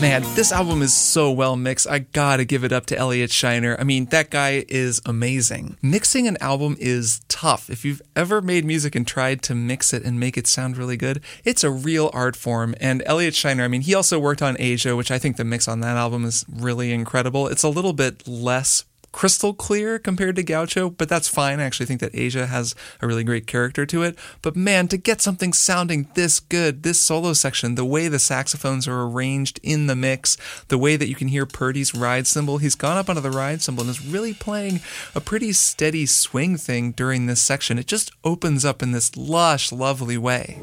[0.00, 1.88] Man, this album is so well mixed.
[1.88, 3.74] I gotta give it up to Elliot Scheiner.
[3.80, 5.76] I mean, that guy is amazing.
[5.82, 7.68] Mixing an album is tough.
[7.68, 10.96] If you've ever made music and tried to mix it and make it sound really
[10.96, 12.76] good, it's a real art form.
[12.80, 15.66] And Elliot Scheiner, I mean, he also worked on Aja, which I think the mix
[15.66, 17.48] on that album is really incredible.
[17.48, 21.60] It's a little bit less crystal clear compared to Gaucho, but that's fine.
[21.60, 24.18] I actually think that Aja has a really great character to it.
[24.42, 28.86] But man, to get something sounding this good, this solo section, the way the saxophones
[28.86, 30.36] are arranged in the mix,
[30.68, 33.62] the way that you can hear Purdie's ride cymbal, he's gone up onto the ride
[33.62, 34.80] cymbal and is really playing
[35.14, 37.78] a pretty steady swing thing during this section.
[37.78, 40.60] It just opens up in this lush, lovely way.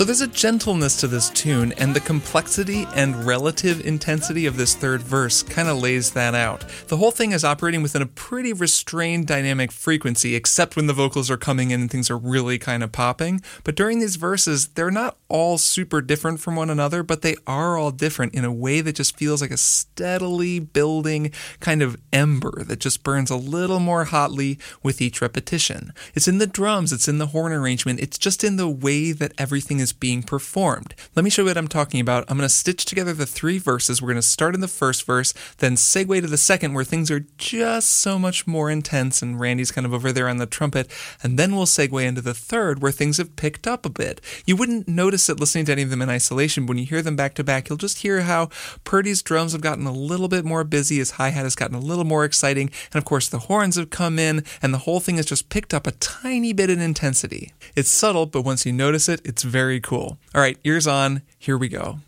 [0.00, 4.74] So there's a gentleness to this tune, and the complexity and relative intensity of this
[4.74, 6.64] third verse kind of lays that out.
[6.88, 11.30] The whole thing is operating within a pretty restrained dynamic frequency, except when the vocals
[11.30, 13.42] are coming in and things are really kind of popping.
[13.62, 17.76] But during these verses, they're not all super different from one another, but they are
[17.76, 21.30] all different in a way that just feels like a steadily building
[21.60, 25.92] kind of ember that just burns a little more hotly with each repetition.
[26.14, 29.34] It's in the drums, it's in the horn arrangement, it's just in the way that
[29.36, 30.94] everything is being performed.
[31.14, 32.24] Let me show you what I'm talking about.
[32.28, 34.00] I'm going to stitch together the three verses.
[34.00, 37.10] We're going to start in the first verse, then segue to the second where things
[37.10, 40.90] are just so much more intense and Randy's kind of over there on the trumpet,
[41.22, 44.20] and then we'll segue into the third where things have picked up a bit.
[44.46, 47.02] You wouldn't notice it listening to any of them in isolation, but when you hear
[47.02, 48.50] them back to back, you'll just hear how
[48.84, 52.04] Purdie's drums have gotten a little bit more busy, his hi-hat has gotten a little
[52.04, 55.26] more exciting, and of course the horns have come in, and the whole thing has
[55.26, 57.52] just picked up a tiny bit in intensity.
[57.74, 60.18] It's subtle, but once you notice it, it's very cool.
[60.34, 61.98] All right, ears on, here we go.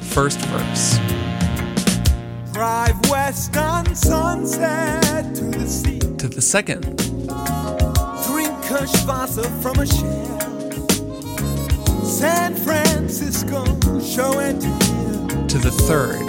[0.00, 0.98] First verse.
[2.52, 5.98] Drive west on sunset to the sea.
[6.18, 6.82] To the second,
[8.26, 8.52] Drink
[9.62, 10.70] from a shell.
[12.04, 13.64] San Francisco,
[14.00, 15.46] show and tell.
[15.48, 16.28] to the third,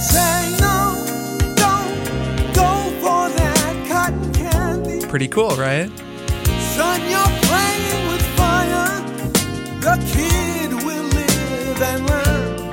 [0.00, 0.94] say no,
[1.56, 5.04] don't go for that cotton candy.
[5.06, 5.90] pretty cool, right?
[6.76, 7.41] Son,
[9.82, 12.72] The kid will live and learn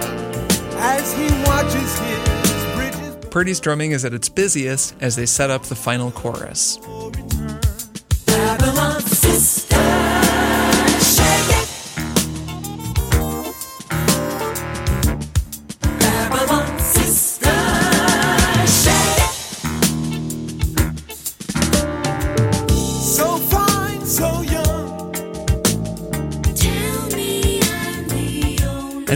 [0.77, 5.63] as he watches his bridges Purdie's drumming is at its busiest as they set up
[5.63, 6.77] the final chorus.
[8.27, 9.01] Babylon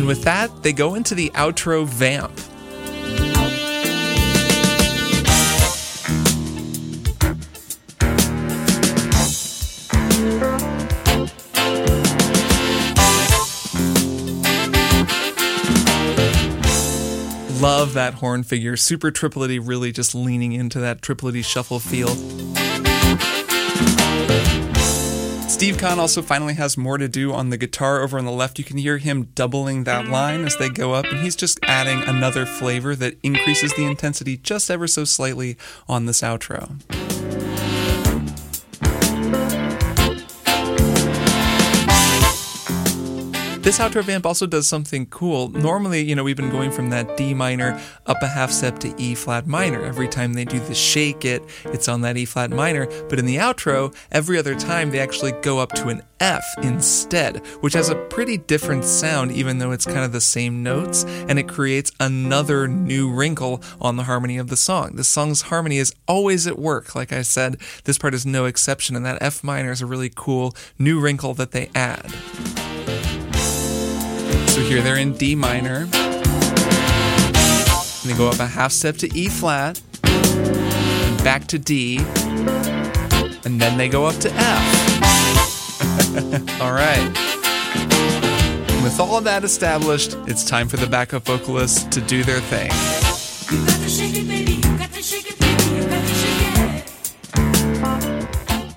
[0.03, 2.37] And with that, they go into the outro vamp.
[17.61, 18.75] Love that horn figure.
[18.75, 22.13] Super triplety, really just leaning into that triplety shuffle feel.
[25.63, 28.59] Steve Khan also finally has more to do on the guitar over on the left.
[28.59, 32.01] You can hear him doubling that line as they go up, and he's just adding
[32.01, 35.55] another flavor that increases the intensity just ever so slightly
[35.87, 37.42] on this outro.
[43.63, 45.47] This outro vamp also does something cool.
[45.47, 48.93] Normally, you know, we've been going from that D minor up a half step to
[48.97, 49.81] E flat minor.
[49.85, 52.87] Every time they do the shake it, it's on that E flat minor.
[53.07, 57.37] But in the outro, every other time they actually go up to an F instead,
[57.61, 61.39] which has a pretty different sound, even though it's kind of the same notes, and
[61.39, 64.97] it creates another new wrinkle on the harmony of the song.
[64.97, 67.61] The song's harmony is always at work, like I said.
[67.85, 71.33] This part is no exception, and that F minor is a really cool new wrinkle
[71.35, 72.13] that they add.
[74.47, 75.87] So here they're in D minor.
[78.03, 81.99] And they go up a half step to E flat, and back to D,
[83.45, 85.01] and then they go up to F.
[86.61, 87.07] all right.
[88.83, 92.69] With all of that established, it's time for the backup vocalists to do their thing.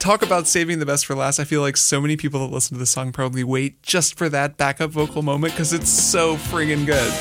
[0.06, 1.40] Talk about saving the best for last.
[1.40, 4.28] I feel like so many people that listen to the song probably wait just for
[4.28, 7.12] that backup vocal moment because it's so friggin' good.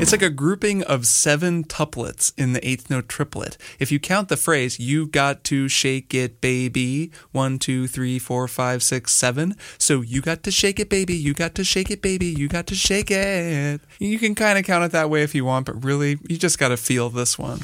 [0.00, 3.58] It's like a grouping of seven tuplets in the eighth note triplet.
[3.80, 8.46] If you count the phrase, you got to shake it, baby, one, two, three, four,
[8.46, 9.56] five, six, seven.
[9.76, 12.68] So you got to shake it, baby, you got to shake it, baby, you got
[12.68, 13.80] to shake it.
[13.98, 16.60] You can kind of count it that way if you want, but really, you just
[16.60, 17.58] got to feel this one.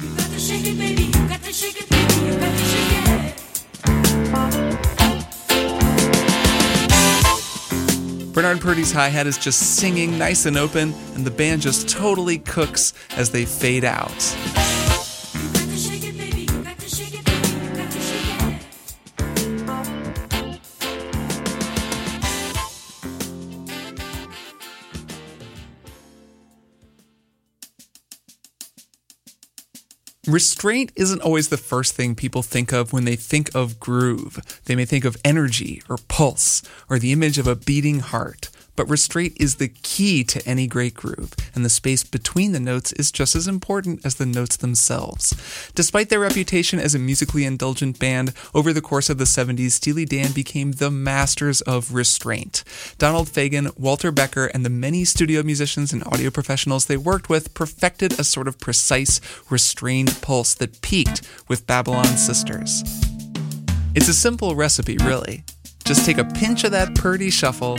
[8.45, 12.37] Bernard Purdie's hi hat is just singing nice and open, and the band just totally
[12.37, 14.84] cooks as they fade out.
[30.27, 34.39] Restraint isn't always the first thing people think of when they think of groove.
[34.65, 38.49] They may think of energy or pulse or the image of a beating heart.
[38.75, 42.91] But restraint is the key to any great groove, and the space between the notes
[42.93, 45.33] is just as important as the notes themselves.
[45.75, 50.05] Despite their reputation as a musically indulgent band, over the course of the 70s, Steely
[50.05, 52.63] Dan became the masters of restraint.
[52.97, 57.53] Donald Fagen, Walter Becker, and the many studio musicians and audio professionals they worked with
[57.53, 62.83] perfected a sort of precise, restrained pulse that peaked with Babylon Sisters.
[63.95, 65.43] It's a simple recipe, really.
[65.85, 67.77] Just take a pinch of that Purdie shuffle,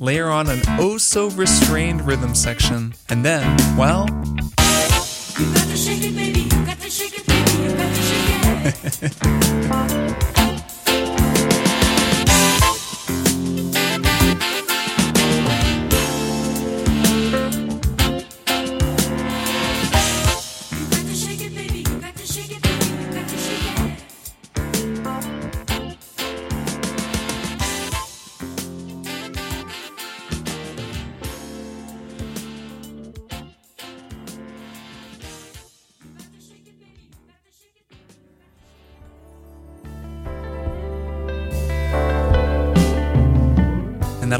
[0.00, 4.06] layer on an oh so restrained rhythm section, and then, well,
[5.38, 6.40] You got to shake it, baby.
[6.40, 7.62] You got to shake it, baby.
[7.62, 9.12] You got to shake
[10.30, 10.32] it.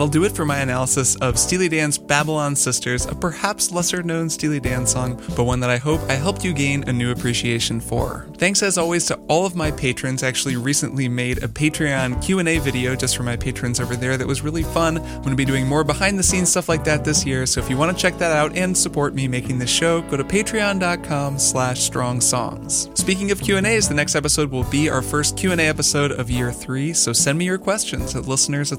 [0.06, 4.30] that'll do it for my analysis of Steely Dan's Babylon Sisters, a perhaps lesser known
[4.30, 7.80] Steely Dan song, but one that I hope I helped you gain a new appreciation
[7.80, 8.28] for.
[8.36, 10.22] Thanks as always to all of my patrons.
[10.22, 14.26] I actually recently made a Patreon Q&A video just for my patrons over there that
[14.28, 14.98] was really fun.
[14.98, 17.60] I'm going to be doing more behind the scenes stuff like that this year, so
[17.60, 20.24] if you want to check that out and support me making this show, go to
[20.24, 22.90] patreon.com slash strong songs.
[22.94, 26.92] Speaking of Q&As, the next episode will be our first Q&A episode of year three,
[26.92, 28.78] so send me your questions at listeners at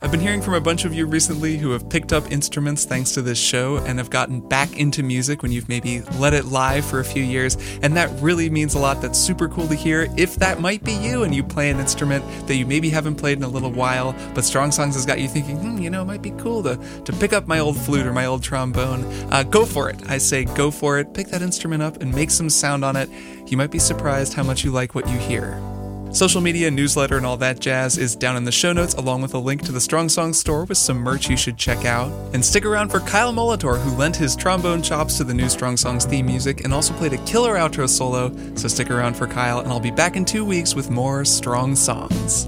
[0.00, 3.12] I've been hearing from a bunch of you recently who have picked up instruments thanks
[3.12, 6.80] to this show and have gotten back into music when you've maybe let it lie
[6.80, 9.00] for a few years, and that really means a lot.
[9.00, 10.08] That's super cool to hear.
[10.16, 13.38] If that might be you and you play an instrument that you maybe haven't played
[13.38, 16.06] in a little while, but Strong Songs has got you thinking, hmm, you know, it
[16.06, 19.42] might be cool to, to pick up my old flute or my old trombone, uh,
[19.44, 20.00] go for it.
[20.08, 21.14] I say go for it.
[21.14, 23.08] Pick that instrument up and make some sound on it.
[23.46, 25.71] You might be surprised how much you like what you hear.
[26.12, 29.32] Social media, newsletter, and all that jazz is down in the show notes, along with
[29.32, 32.12] a link to the Strong Song store with some merch you should check out.
[32.34, 35.78] And stick around for Kyle Molitor, who lent his trombone chops to the new Strong
[35.78, 38.30] Songs theme music and also played a killer outro solo.
[38.56, 41.76] So stick around for Kyle, and I'll be back in two weeks with more Strong
[41.76, 42.46] Songs.